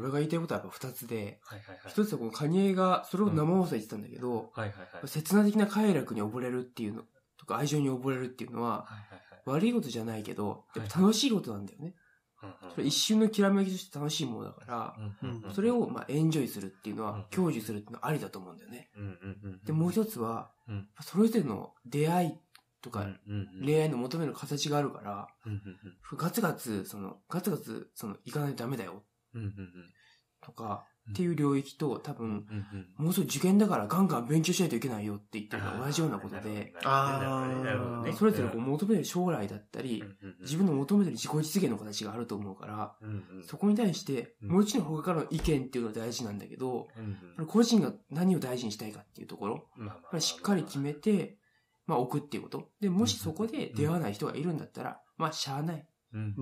[0.00, 1.78] 俺が言いたいことはやっぱ二つで、はいはいはい。
[1.88, 5.08] 一つはこのカニエが、それを生放送で言ってたんだけど、はいはいはい。
[5.08, 7.02] 刹那的な快楽に溺れるっていうの、
[7.38, 11.94] とか愛情に溺れるっていうのは、はいはい悪いことじゃないけど、やっぱ楽しいことなんだよね。
[12.44, 12.72] はい。
[12.74, 14.96] それ一瞬のきらめきとして楽しいものだから、
[15.52, 18.90] それをまあエンジョイするっていうのうんは、享受するっていうのはありだと思うんだよね。
[19.64, 22.32] で、もう一つはうん、それぞれの出会い
[22.80, 23.06] とか、
[23.62, 25.28] 恋愛の求める形があるから、
[26.16, 29.02] ガツガツ、その、ガツガツ、その、行かないとダメだよ、
[30.40, 32.46] とか、うんっていう領域と、多分、
[32.96, 36.72] もうすぐ受験だからガンガン勉強しないといけないよって言ってるのと同じようなことで。
[38.16, 40.02] それぞれこう求める将来だったり、
[40.40, 42.96] 自分の求めてる自己実現の形があると思うから、
[43.46, 44.48] そこに対して、うん。
[44.52, 46.88] もちろん他からの意見っていうのは大事なんだけど、
[47.48, 51.38] 個人が何を大事にしたいかっていうところ、しっかり決めて、
[51.86, 52.70] まあ置くっていうこと。
[52.80, 55.86] で、もしそこで出会わない人がいるんだったら、まあしゃあない。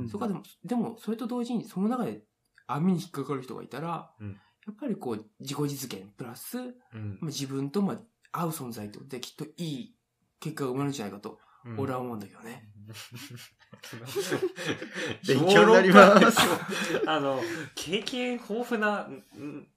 [0.09, 2.23] そこはでも、でもそれと同時にその中で
[2.69, 7.19] 網に引っかかる人がいたら、うんやっぱりこう自己実現プラス、まうん。
[7.23, 7.99] あ自分とまあ
[8.33, 9.95] 合う存在ってことできっといい
[10.41, 11.39] 結果が生まれるんじゃないかと、
[11.79, 12.69] 俺は思うんだけどね。
[15.27, 16.39] 勉強になります。
[17.07, 17.41] あの、
[17.75, 19.09] 経験豊富な、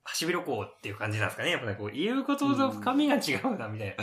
[0.08, 1.50] うんハシビロコウっていう感じなんですかね。
[1.50, 3.96] やっぱね、こう、言うことの深みが違うな、みたいな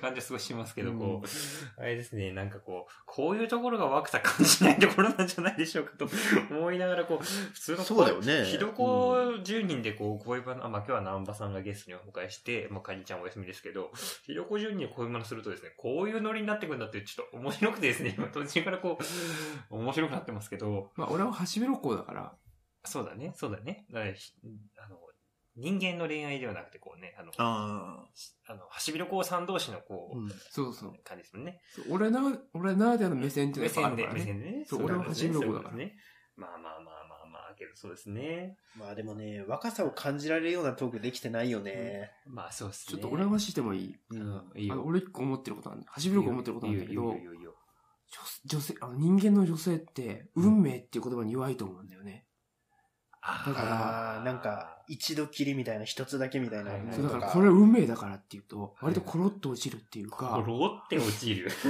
[0.00, 6.08] 感じはすごいしますけど、こう、あれですね、なんかこう、こういうところが湧くた感じないところなんじゃないでしょうかと
[6.50, 8.46] 思いながら、こう、普通のそうだよね。
[8.46, 9.12] ひどこ
[9.44, 13.90] 10人でこう、恋バナ、あまあ今日は南波さんがゲストにお迎えして、まあかりちゃんお休みですけど、
[14.24, 18.98] ひどこ10人で恋バナするとですね、こういうノリになってくるんだって、ちょっと面白くてですね、 今途中からこ
[19.70, 22.34] う、面白くなってますけど、まあ俺はハシビロコウだから、
[22.84, 23.84] そうだね、そうだね。
[23.90, 24.32] だからひ
[24.78, 24.99] あの、
[25.60, 28.06] 人間の恋愛ではなくて、こうね、あの、あ
[28.46, 30.16] あの、ハシビロコウさん同士のこあ。
[30.16, 30.94] う、うんそうそう。
[31.04, 31.60] 感じですもんね。
[31.74, 32.20] そう俺な、
[32.54, 34.20] 俺ならではの目線っていう目線で、のがあるからね。
[34.20, 34.64] 目線でね。
[34.66, 35.96] そういこと俺はハシビロコウだからですね。
[36.36, 38.56] まあまあまあまあまあ、けどそうですね。
[38.78, 42.10] まあでもね、若さを感じられるようなトークできてないよね。
[42.26, 42.92] まあそうですね。
[42.92, 44.82] ちょっと俺は話してもいいうん、いいよ。
[44.82, 45.86] 俺一個思ってることなんだ。
[45.90, 47.54] ハシビロコウ思ってることなんだけどいいよ、いいよいいよ
[48.44, 52.24] 女女性、あの人間の女性って、運命っていう言葉に弱いと思うんだよね。
[53.22, 56.72] あだからなんか、一度きりみたいな、一つだけみたいな。
[56.92, 61.50] そうだからこれは運命だからっていうと、割とコロッと落ちるっていうか、コロって落ちる。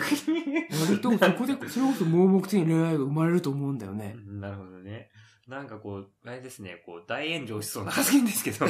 [0.81, 4.15] 割とそこで、それこそ盲目的に恋愛が生まれると思うんだよね。
[4.27, 5.11] なるほどね。
[5.49, 8.67] なんかこう、あれですね、こう、大炎上しそうな発言ですけど、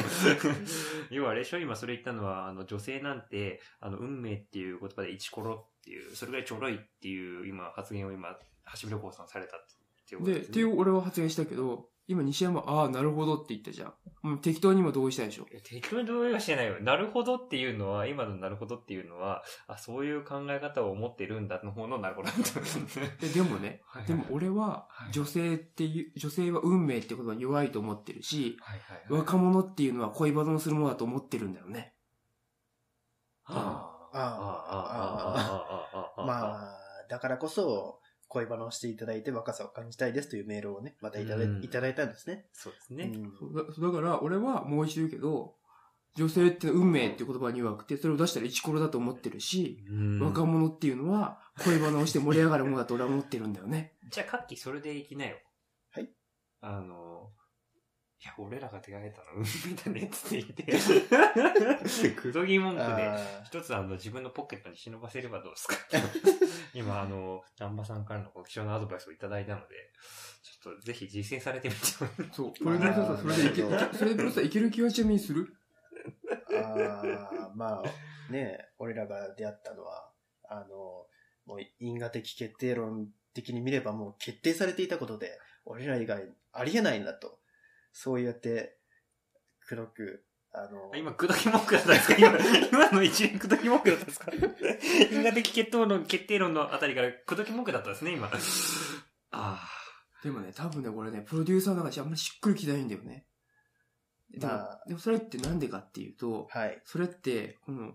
[1.11, 1.59] 要はあれでしょ？
[1.59, 8.35] 今それ言ったのは、あの、女性なんて、あの、運命っていう言葉でイチコロっていう、それぐらいちょろいっていう、今、発言を今、
[8.81, 9.59] 橋本旅行さんされたっ
[10.07, 10.49] ていうことで、ですね。
[10.49, 13.93] っていう俺は発言したけど、今西山、ああ、なるほどって言ったじゃん。
[14.21, 15.47] もう適当に今同意したでしょ。
[15.51, 16.79] いや適当に同意はしてないよ。
[16.81, 22.59] なるほどっていうのは、今のなるほどっていうのは、あ、そういう考え方を持ってるんだの方のなるほどだと。
[23.25, 29.19] ででもね、はいはいでも俺ははい女性っていう、女性は運命ってことは弱いと思ってるし、はいはいはい。
[29.21, 31.93] 若者っていうのは恋バナをするものだと思ってるんだよね。
[33.45, 35.01] ああ、ああ、ああ、
[35.43, 36.77] ああ、ああ、まあ、
[37.09, 38.00] だからこそ、
[38.31, 42.45] 恋バナをしていただいて若さを感じたいですというメールをね、またいただい,、うんいただいたんですね。
[42.53, 43.11] そうですね。
[43.13, 45.55] うんそうだだから俺はもう一度言うけど、
[46.15, 53.93] 女性って運命って言葉に弱くて、それを出したらイチコロだと思ってるし、うん若者っていうのは恋バナをして盛り上がるものだと俺は思ってるんだよね。
[54.09, 55.37] じゃあ、カッキーそれでいきなよ。
[55.91, 56.09] はい。
[56.61, 57.31] あの、
[58.23, 65.75] いや、俺らが手がけたの、運命だねって言って、くどぎ文句で、あ一つあの、自分のポケットに忍ばせればどうですか？
[66.75, 69.75] 今、あの、南波さんからのご貴重なアドバイスをいただいたので、
[70.43, 71.95] ちょっとぜひ実践されてみてほしい
[72.31, 72.53] そう。
[72.55, 75.47] それでさ、それでいけ、それでさ、いける気はちなみにする？
[76.51, 80.11] ーあーまあ、ね俺らが出会ったのは、
[80.47, 81.07] あの、
[81.45, 87.39] もう因果的決定論的に見ればもう決定されていたことで、俺ら以外ありえないんだと。
[87.91, 88.77] そうやって、
[89.67, 92.15] 黒く、あの、今、くど き文句だったんですか？
[92.17, 92.37] 今、
[92.71, 94.31] 今の一連くどき文句だったんですか？
[95.11, 98.27] 因果的決定論、決定論のあたりからくどき文句だったんですね、今。
[98.27, 98.31] あ
[99.31, 99.59] あ。
[100.23, 103.25] でもね、多分ね、これね、プロデューサーの中じゃあんまりしっくりきてないんだよね。
[104.29, 106.81] でも、まあでもそれってなんでかっていうと、はい。
[106.85, 107.93] それって、この、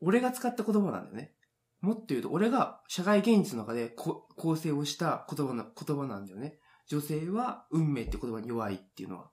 [0.00, 1.34] 俺が使った言葉なんだよね。
[1.80, 6.58] もっと言うと、俺が社会現実の中でこ構成をした言葉な、言葉なんだよね。
[6.86, 9.30] 女性は運命って言葉に弱いっていうのは。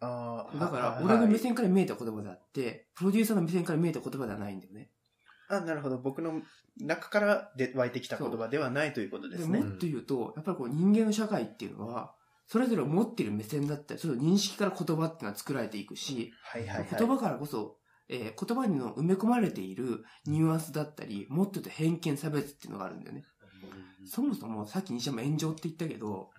[0.00, 4.90] あーだからは、俺の目はい線から見えた言葉であって、プロデューサーの目線から見えた言葉ではないんだよね。
[5.48, 5.98] あ、なるほど。
[5.98, 6.40] 僕の
[6.78, 9.68] 中からで湧いてきた言葉ではないということでですねも。
[9.68, 12.14] っと言うと、やっぱりこう人間の社会っていうのは、
[12.46, 16.88] それぞれ持っている目線だったり、その認識から言葉っていうのは作られていくし、はいはいはい。
[16.98, 17.76] 言葉からこそ、
[18.08, 23.24] えー言葉にの埋め込まれているニュアンスだったり、もっと言うと偏見差別っていうのがあるんだよね。
[24.06, 26.30] そもそもさっき西山炎上って言ったけど、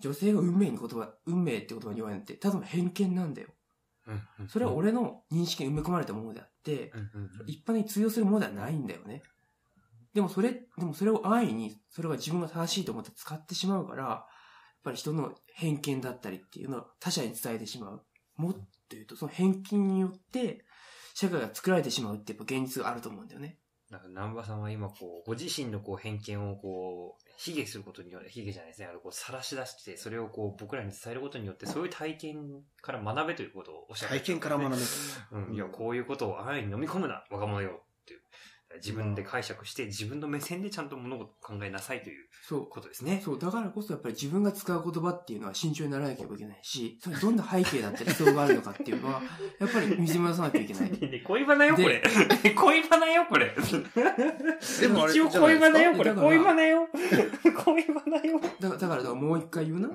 [0.00, 3.48] 女性が運命に言葉、運命って言葉に弱いなんて、ただの偏見なんだよ。
[4.48, 6.92] それは俺の認識に埋め込まれたものであって、
[7.46, 9.22] 一般に通用するものではないんだよね。
[10.14, 14.26] でもそれ、でもそれを安易に、それが自分が正しいと思って使ってしまうから、やっ
[14.82, 18.02] ぱり人の偏見だったりっていうのを他者に伝えてしまう。
[18.36, 20.64] もっと言うと、その偏見によって、
[21.14, 23.58] 社会が作られてしまうってやっぱ現実があると思うんだよね。
[23.90, 28.88] なんか、南波さんは今、こう、ご自身のこう、偏見をこう、卑下することによって、卑下じゃないですね。
[28.90, 34.82] あの、こう、晒し出して、それをこう、僕らに伝えることによって、そういう体験から学べということをおっしゃって体験から学べる。
[35.32, 35.54] うん。
[35.54, 37.82] いや、こういうことを安易に飲み込むな、若者よ。
[38.76, 42.66] 自分で解釈して、自分の目線でちゃんと物事を考えなさいというそう。
[42.66, 43.20] ことですね。
[43.24, 49.22] そう、だからこそやっぱり自分が使う言葉っていうのは慎重にならなければいけないし、それどんな背景だったり必要があるのかっていうのは、
[49.58, 50.90] やっぱり見つめ出さなきゃいけない。
[50.90, 52.02] ねね恋バナよ、これ。
[52.54, 53.54] 恋バナよ、これ。
[54.80, 56.14] でもあれ一応恋バナよ、これ。
[56.14, 56.88] 恋バナよ。
[57.64, 58.40] 恋バナよ。
[58.60, 59.88] だから、だからだからもう一回言うな。
[59.88, 59.94] は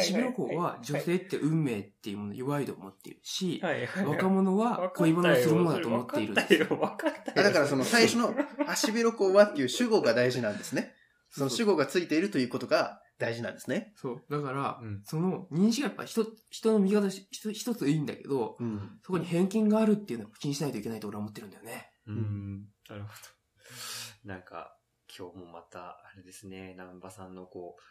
[0.00, 6.64] い橋本子は女性って運命っていうもの弱いと思っているし、はいはい若者は恋バナをするものだと思っているんです。
[6.64, 7.14] 分かったよ、分かったよ。
[7.36, 8.34] あだからその最初の、
[8.66, 10.94] 足ビロコはっていう主語が大事なんですね。
[11.30, 13.92] その主語がついているということが大事なんですね。
[13.96, 14.22] そう。
[14.30, 18.98] だから、うんその認識がやっぱ人、人の見方し一つ一ついいんだけど、うん。
[19.02, 21.90] そこに偏見があるっていうのを気にしないといけないと俺は思ってるんだよね。
[22.06, 22.68] うん。
[22.88, 24.28] なるほど。
[24.28, 24.76] なんか、
[25.16, 27.82] 今日もまた、あれですね、南波さんのこう、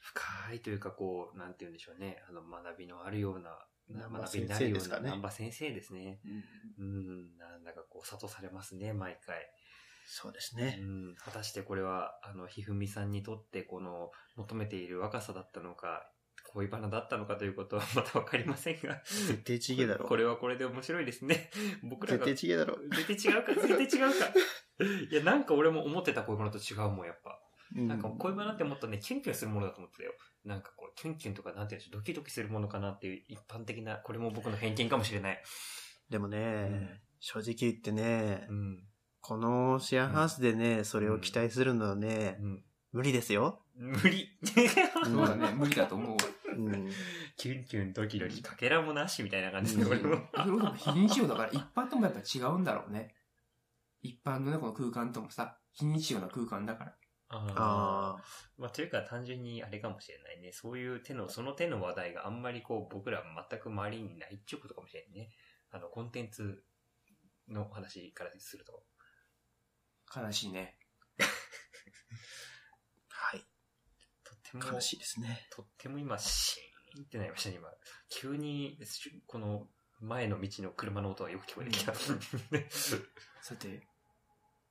[0.00, 3.50] 深いというかこう、なんて言うんでしょうね、あの、学びのあるような、
[3.94, 6.20] 学びになるような、先生ですかね南波先生ですね。
[6.78, 9.38] うん、なんだかこう、諭されますね、毎回。
[10.06, 10.78] そうですうね。
[10.80, 16.10] ん、果たしてこれは、あの、ひふみさんにとって、この、求めている若さだったのか、
[16.52, 19.02] 恋バナだったのかということは またわかりませんが。
[19.04, 20.06] 絶対ちげえだろ。
[20.06, 21.50] これはこれで面白いですね。
[21.88, 22.26] 僕ら絶が。
[22.26, 22.76] 対ちげえだろ。
[22.88, 24.34] 絶対違うか、絶対違うか。
[25.10, 27.39] いや、なんか俺も思ってた恋バナと違うもん、やっぱ。
[27.76, 30.12] うんなんか恋バナってもっとね、キュンキュンするものだと思ってたよ。
[30.44, 35.42] なんかこう、キュンキュンとかなんていうドキドキするものかなっていう一般的な、これも僕の偏見かもしれない。
[36.08, 38.84] でもね、正直言ってねう、ん。
[39.20, 42.64] このシェアハウスでね、それを期待するのはね、うん。
[42.92, 43.62] 無理ですよ。
[43.76, 44.28] 無理。
[45.04, 46.16] そうだね、無理だと思うわ。
[46.56, 46.90] うん。
[47.36, 50.74] キュンキュンドキドキかけらもなしみたいな感じで、うん俺も。
[50.74, 53.14] 非日常だから一般ともやっぱ違うんだろうね。
[54.02, 56.96] 一般のね、この空間ともさ、非日常な空間だから。
[57.30, 58.22] ああ。
[58.58, 60.52] まあ、というか単純にあれかもしれないね。
[60.52, 65.30] そういう手の、その手の話題があんまりこう、僕ら全く周りにないっていうことかもしれんね。
[65.70, 66.64] あの、コンテンツ
[67.48, 68.82] の話からすると。
[70.14, 70.76] 悲しいね。
[73.08, 73.40] はい。
[74.24, 75.46] とっても、悲しいですね。
[75.52, 77.70] とっても今、シーンってなりましたね、今。
[78.08, 78.76] 急に、
[79.26, 79.70] この
[80.00, 81.94] 前の道の車の音がよく聞こえてきた。
[81.94, 83.86] さて、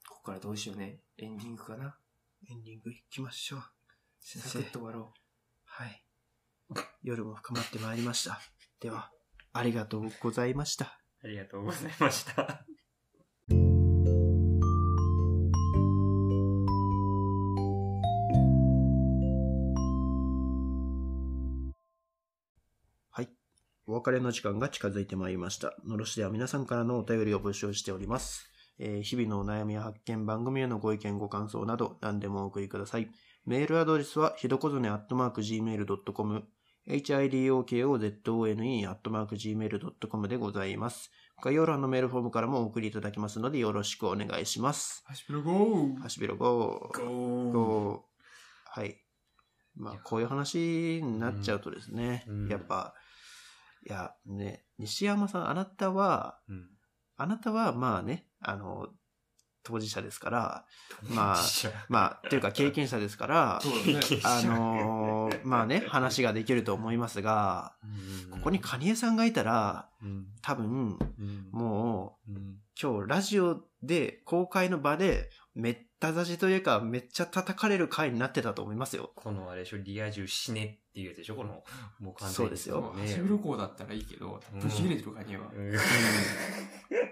[0.10, 1.00] ここからどうしようね。
[1.18, 1.98] エンディングかな
[2.48, 3.64] エンディング行きましょう。
[4.20, 4.72] 先生サクッ。
[4.72, 5.14] と終わろ
[5.66, 6.04] はい。
[7.04, 8.40] 夜も深まってまいりました。
[8.80, 9.12] では、
[9.54, 11.00] ありがとうございました。
[11.22, 12.66] ありがとうございました。
[23.12, 23.30] はい。
[23.86, 25.74] お別れの時間が近づいてまいりました。
[25.86, 28.50] のろしでは皆さんからのお便りを募集しております。
[28.80, 33.10] えー日々のお悩みや発見、番組へのご意見、ご感想など何でもお送りください。
[33.46, 36.44] メールアドレスはひどこぞねアットマーク Gmail.com
[36.88, 41.12] hidokozone アットマーク Gmail.com でございます。
[41.44, 45.04] 概要欄のメールフォームからもお送りいただけますのでよろしくお願いします。
[45.06, 45.08] う。
[45.08, 46.98] ハシピロゴーハシビロゴー。
[46.98, 48.98] ゴこう、はい。
[49.76, 52.94] まあ、こういう話になっちゃうとですね、うんやっぱ、
[53.88, 56.68] いや、ね、西山さん、あなたは、うん。
[57.16, 58.88] あなたは、まあね、あの、
[59.64, 60.66] 当事者ですから、
[61.10, 61.38] まあ
[61.90, 64.20] まあ、というか経験者ですから、ね。
[64.24, 67.74] あのーまあね、話ができると思いますが、
[68.32, 79.12] ここにカニエさんがいたら、うん、多分、うん、もう、うん、今日ラジオで、公開の場で、めった刺しというか、めっちゃ叩かれる回になってたと思いますよ。
[79.16, 81.64] このあれでしょ、リア充死ねっていうやつでしょ、この、
[82.00, 82.34] もう完全に。
[82.34, 82.94] そうですよ。
[82.96, 85.52] ハシピロゴーだったらいいけど、ぶち切れてるカニは。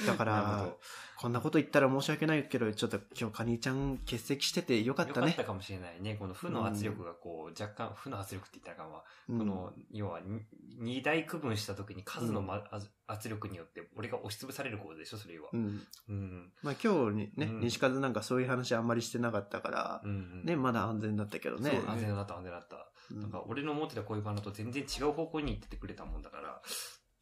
[0.00, 0.78] うんだからど、
[1.16, 5.44] こんなこと言ったら申し訳ないけど、ちょっと今日カニちゃん欠席しててよかったねよかった。
[5.44, 6.14] かもしれないね。
[6.14, 9.04] この負の圧力がこう、若干、負の圧力って言ったらあかんわ。
[9.28, 10.40] うんこの、要は、に
[10.78, 15.48] 二大区分した時に数の、まあ圧力によって、俺が押しつぶされることでしょ、それは。
[15.52, 15.82] うん。
[16.08, 16.52] うん。
[16.62, 20.44] まあ今日にね、うん西風なんかそういう話あんまりしてなかったから、うん。
[20.44, 21.70] ね、まだ安全だったけどね。
[21.70, 22.76] そうだ安全だった、安全だった。
[22.76, 26.60] うんなんか、俺の思ってた恋バナと全然違う方向に行っててくれたもんだから、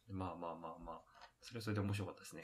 [0.09, 1.01] まあまあまあまあ、
[1.47, 2.43] それはそれで面白かったですね。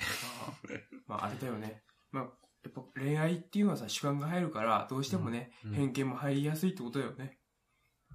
[1.07, 1.83] まあ、あれだよね。
[2.11, 2.23] まあ、
[2.63, 7.37] やっぱ恋愛っていうのはさ、主観が入るから、どうしてもね、うん偏見も入りやすいってことだよね。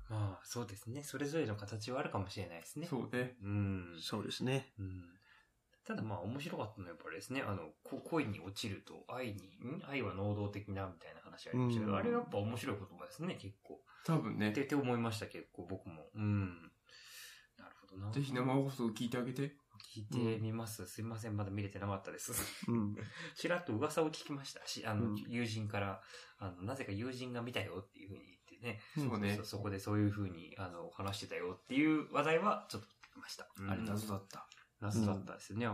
[0.09, 1.03] まあ、そうですね。
[1.03, 2.87] それぞれの形はあるかもしれないですね。
[2.87, 3.37] そうね。
[3.43, 3.99] うん。
[4.01, 4.73] そうですね。
[4.79, 5.05] うん。
[5.85, 9.83] ただまあ面白かったのはやっぱりですね、あの、こ恋に落ちると愛に、ん？
[9.87, 13.83] 愛は能動的なみたいな話ありましたけど、うんあれやっぱ面白い言葉ですね、結構。
[14.07, 16.11] 多分ねって、思いました、結構僕も。
[16.15, 16.63] うん。
[17.59, 18.11] なるほどな。
[18.11, 19.57] ぜひ生放送を聞いてあげて。
[19.79, 20.87] 聞いてみます。
[20.87, 22.33] すいません、まだ見れてなかったです。
[22.69, 22.97] うん。
[23.37, 26.03] ちらっと噂を聞きましたし、あの、うん友人から、
[26.39, 29.45] あの、なぜか友人が見たよっていうふうに言ってね、そうねそ。
[29.45, 33.47] そこでそういうふうに、あの、話してたよっていう話題はちょっと聞きました。
[33.69, 34.47] あれ謎だった。
[34.81, 35.69] 謎だったですよね。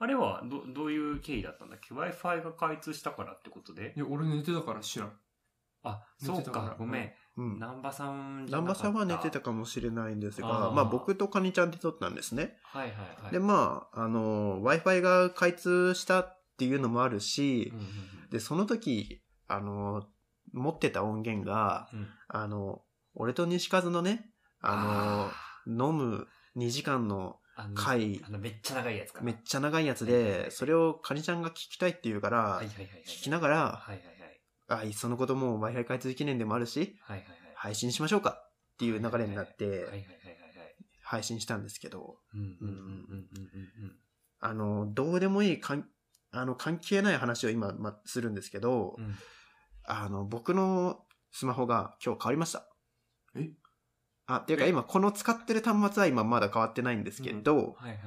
[0.00, 3.94] あれは、ど、どういう経緯だったんだっけ ?Wi-Fi が開通したからってことで？
[3.96, 5.12] いや、俺寝てたから知らん。
[5.82, 7.12] あ、そうか、ごめん。
[7.38, 7.54] うん。
[7.54, 12.58] 南波さんじゃ南波さんは寝てたかもしれないんですが、あーまあ僕とカニちゃんで撮ったんですね。
[12.64, 13.32] はいはいはい。
[13.32, 17.86] で、まあ、あの、Wi-Fi が開通したっていうのもあるしうん、うん
[18.30, 20.04] で、その時、あの、
[20.52, 22.82] 持ってた音源が、うんうんあの、
[23.14, 24.30] 俺と西和のね、
[24.60, 25.30] あ
[25.66, 26.26] の、飲む
[26.56, 29.24] 2時間のあの回あの、めっちゃ長いやつかな。
[29.24, 33.04] めっちゃ長いやつはいはいはで、いそれをカニちゃんが聞きたいって言うからはい、はいはいはい。
[33.06, 34.17] 聞きながら、はいはいはい。
[34.68, 37.38] あ、いっそのことも Wi-Fi 開通記念でもあるし、はいはいはい。
[37.54, 38.30] 配信しましょうか
[38.74, 39.86] っていう流れになって。
[41.02, 43.96] 配信したんですけど、うんうんうんうんうんうん
[44.40, 45.88] あの、どうでもいいかん、
[46.32, 49.04] あの、関係ない話を今、ま、するんですけど、うん。
[49.04, 49.14] うん。
[49.84, 51.00] あの、僕の
[51.32, 52.68] スマホが今日変わりました。
[53.34, 53.50] え？
[54.26, 57.98] あ、っていうか今、この使ってる端末は今まだ変わってないんですけど、はいはい。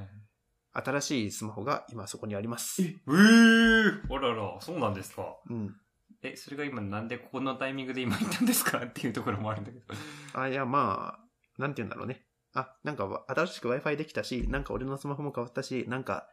[0.73, 2.83] 新しいスマホが今そこにあります。
[2.83, 2.85] え？
[2.85, 5.23] えー、あらら、そうなんですか。
[5.49, 5.75] うん。
[6.23, 9.85] え、それが今なんでここのタイミングで今言ったんですかっていうところもあるんだけど。
[10.33, 12.25] あ、いや、まあ、なんて言うんだろうね。
[12.53, 16.27] あ、なんかわ新しく Wi-Fi できたし、なんか俺のスマホも変わったし、なんか、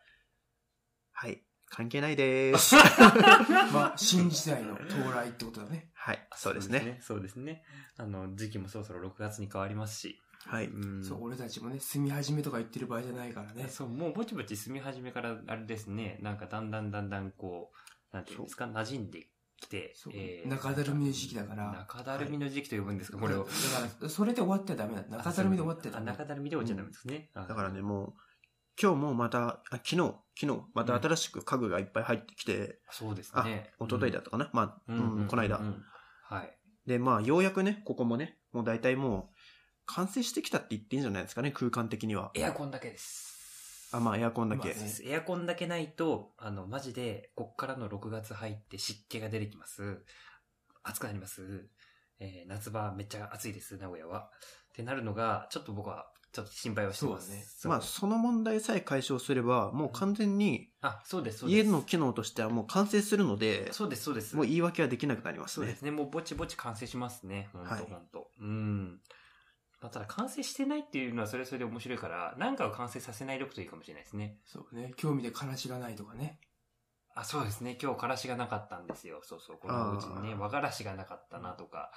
[1.13, 2.75] はい、関係ないでーす。
[3.73, 5.91] まあ、新時代の到来ってことだね。
[5.95, 6.99] はい、そうですね。。
[7.01, 7.65] そうですね。
[7.97, 10.21] あの、時期もそろそろ6月に変わりますし。
[10.47, 10.67] はい。
[10.67, 13.69] うんそう、俺たちもね、住み始めとか言ってる場合じゃないからね。
[13.69, 17.73] そう、もうぼちぼち住み始めから、あれですね、なんかだんだんだんだんこ
[18.13, 19.29] う、なんていうんですか、馴染んで
[19.61, 23.45] きて、えー中だるみの時期だから中だるみの時期と呼ぶんですか、これを。
[23.45, 23.51] だか
[24.03, 25.03] ら、それで終わってはダメだ。
[25.17, 26.07] 中だるみで終わってはダあ、メ。
[26.13, 27.31] 中だるみで終わっちゃダメですね。
[27.35, 28.15] だだからね、もう、
[28.81, 29.97] 今日もまた、あ昨日、
[30.41, 33.73] 昨日、また新しく家具がいっぱい入ってきて、そうですあ、ね。
[33.81, 35.83] 一昨日だったかな、まあ、うんこの間、うん
[36.23, 36.59] はい。
[36.87, 39.37] で、まあ、ようやくね、ここもね、もう大体もう、
[39.87, 42.31] 完成してきたって言っていいんじゃないですかね、空間的には。
[42.35, 43.38] エアコンだけです。
[43.93, 44.69] あ、まあ、エアコンだけ。
[44.69, 50.05] まあねエアコンだけないと、あの、マジで、こっからの6月入って湿気が出てきます。
[50.83, 51.69] 暑くなります。
[52.21, 54.31] えー夏場めっちゃ暑いです、名古屋は。
[54.71, 57.31] ってなるのが、ちょっと僕は、ちょっと心配はしてます。
[57.31, 61.67] ねまあ、その問題さえ解消すれば、もう完全に、あ、そうです、そうです。
[61.67, 64.37] 家の機能としてはもう完成するので、そうです、そうです。
[64.37, 65.83] もう言い訳はできなくなりますねそうです。
[65.83, 65.91] ね。
[65.91, 67.49] もうぼちぼち完成しますね。
[67.53, 68.31] ほんとはいほんと。
[68.41, 69.01] うん。
[69.81, 74.39] まあ、ただ完成してないっていうのはそれはそれで面白いから、何かを完成させないでおくといいかもしれないですね。
[74.45, 74.93] そうね。
[74.97, 76.41] 興味でからしがないとかね。
[77.15, 77.77] あ、そうですね。
[77.81, 79.21] 今日からしがなかったんですよ。
[79.23, 79.59] そうそう。
[79.59, 81.93] このお家にね、和がらしがなかったなとか、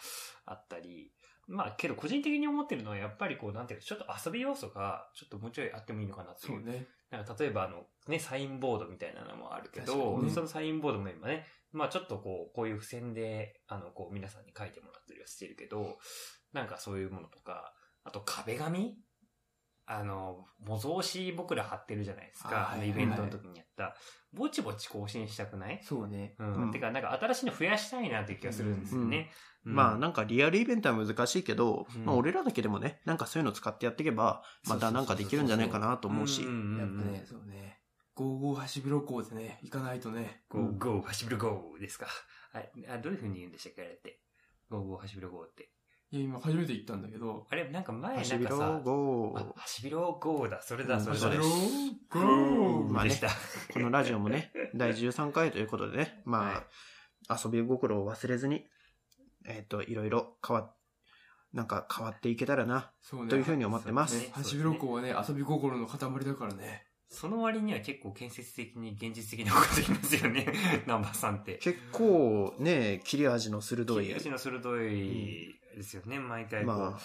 [0.45, 1.11] あったり。
[1.47, 6.53] まあ、けど個人的に思ってるのは、やっぱりこう、なんていうか、ちょっと遊び要素が、ちょっともうちょいあってもいいのかなっていう。
[6.53, 6.87] そうね。
[7.11, 15.97] なんか例えばあの、ね、サインボードみたいなのもあるけど、にねそのサインボードも今ね、まあちょっとこう、こういう付箋で、あの、こう皆さんに書いてもらったりはしてるけど、
[16.53, 17.73] なんかそういうものとか、
[18.03, 18.97] あと壁紙？
[19.87, 22.71] あの、模造紙僕ら貼ってるじゃないですか。
[22.73, 23.95] あのイベントの時にやった。
[24.31, 25.81] ぼちぼち更新したくない？
[25.83, 26.35] そうね。
[26.39, 26.53] うん。
[26.53, 29.29] うんてか、なんか新しいの増やしたいなっていう気がするんですよね。
[29.65, 36.53] うんまあ、なんかリアルイベントは難しいけど、うんまあ、俺らだけでもね、なんかそういうの使ってやっていけば、またなんかできるんじゃないかなと思うしやっぱ
[37.03, 37.79] ね、そうね。
[38.15, 40.43] ゴーゴーハシビロコウでね、行かないとね。
[40.49, 42.07] ゴーゴー、ハシビロゴーですか。
[42.53, 42.71] はい。
[42.89, 44.21] あどういう風に言うんでしたっけあれって。
[44.69, 45.70] ゴーゴー、ハシビロって。
[46.11, 47.47] いや、今初めて言ったんだけど。
[47.49, 49.39] あれ、なんか前ハシビロなんかさ、ゴー。
[49.39, 51.37] あハシビロゴーだ、それだ、うんそれそれ。
[51.37, 51.49] ハシ
[52.13, 53.29] ビロゴーまあねでした。
[53.73, 56.65] このラジオもね、 第13回ということでね、ま
[57.29, 58.67] あ、遊び心を忘れずに、
[59.45, 60.75] えっ、と、いろいろ変わっ、
[61.53, 63.29] なんか変わっていけたらな、そうね。
[63.29, 64.19] というふうに思ってます。
[64.19, 66.87] ねハシビロコウはね、遊び心の塊だからね。
[67.07, 70.45] その割には結構建設的に現実的なこと言いますよね、
[70.87, 71.57] 南波さんって。
[71.57, 76.75] 結構ね、切れ味の鋭い切れ、味の鋭いですよね、毎回こう。
[76.77, 76.99] ま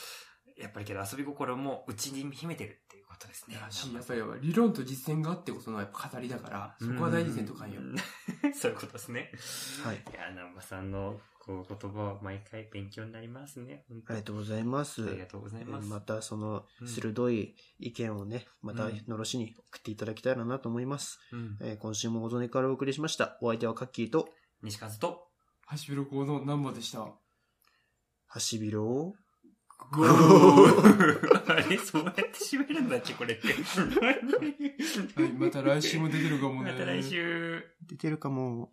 [0.57, 3.59] やっぱりけど遊び心もうちに秘めてるっていうことですね。
[3.61, 7.81] だし、やっぱり理論と実践があってこそのやっぱ語りだから、そこは大事にせんとかんよ。
[7.81, 7.97] うん
[8.55, 9.33] そういうことですね。
[9.85, 9.97] あ、はい。
[9.97, 13.85] いや、南波さんのこう言葉は毎回勉強になりますね。
[13.89, 15.05] ありがとうございます。
[15.05, 15.89] ありがとうございます。
[15.89, 21.21] またそのうん鋭い意見をね、またうんのろしに送っていただきたいなと思います。
[21.33, 23.37] うん、えー今週もごぞねからお送りしました。
[23.43, 24.29] お相手はカッキーと、
[24.63, 25.29] 西和と、
[25.67, 27.26] ハシビロコウの南波でした。
[28.37, 29.15] はハシビロを
[29.93, 33.49] ゴーあれそうやって締めるんだっけ、これって。
[33.49, 36.73] い、また来週も出てるかもね。
[36.73, 37.65] また来週。
[37.89, 38.73] 出てるかも。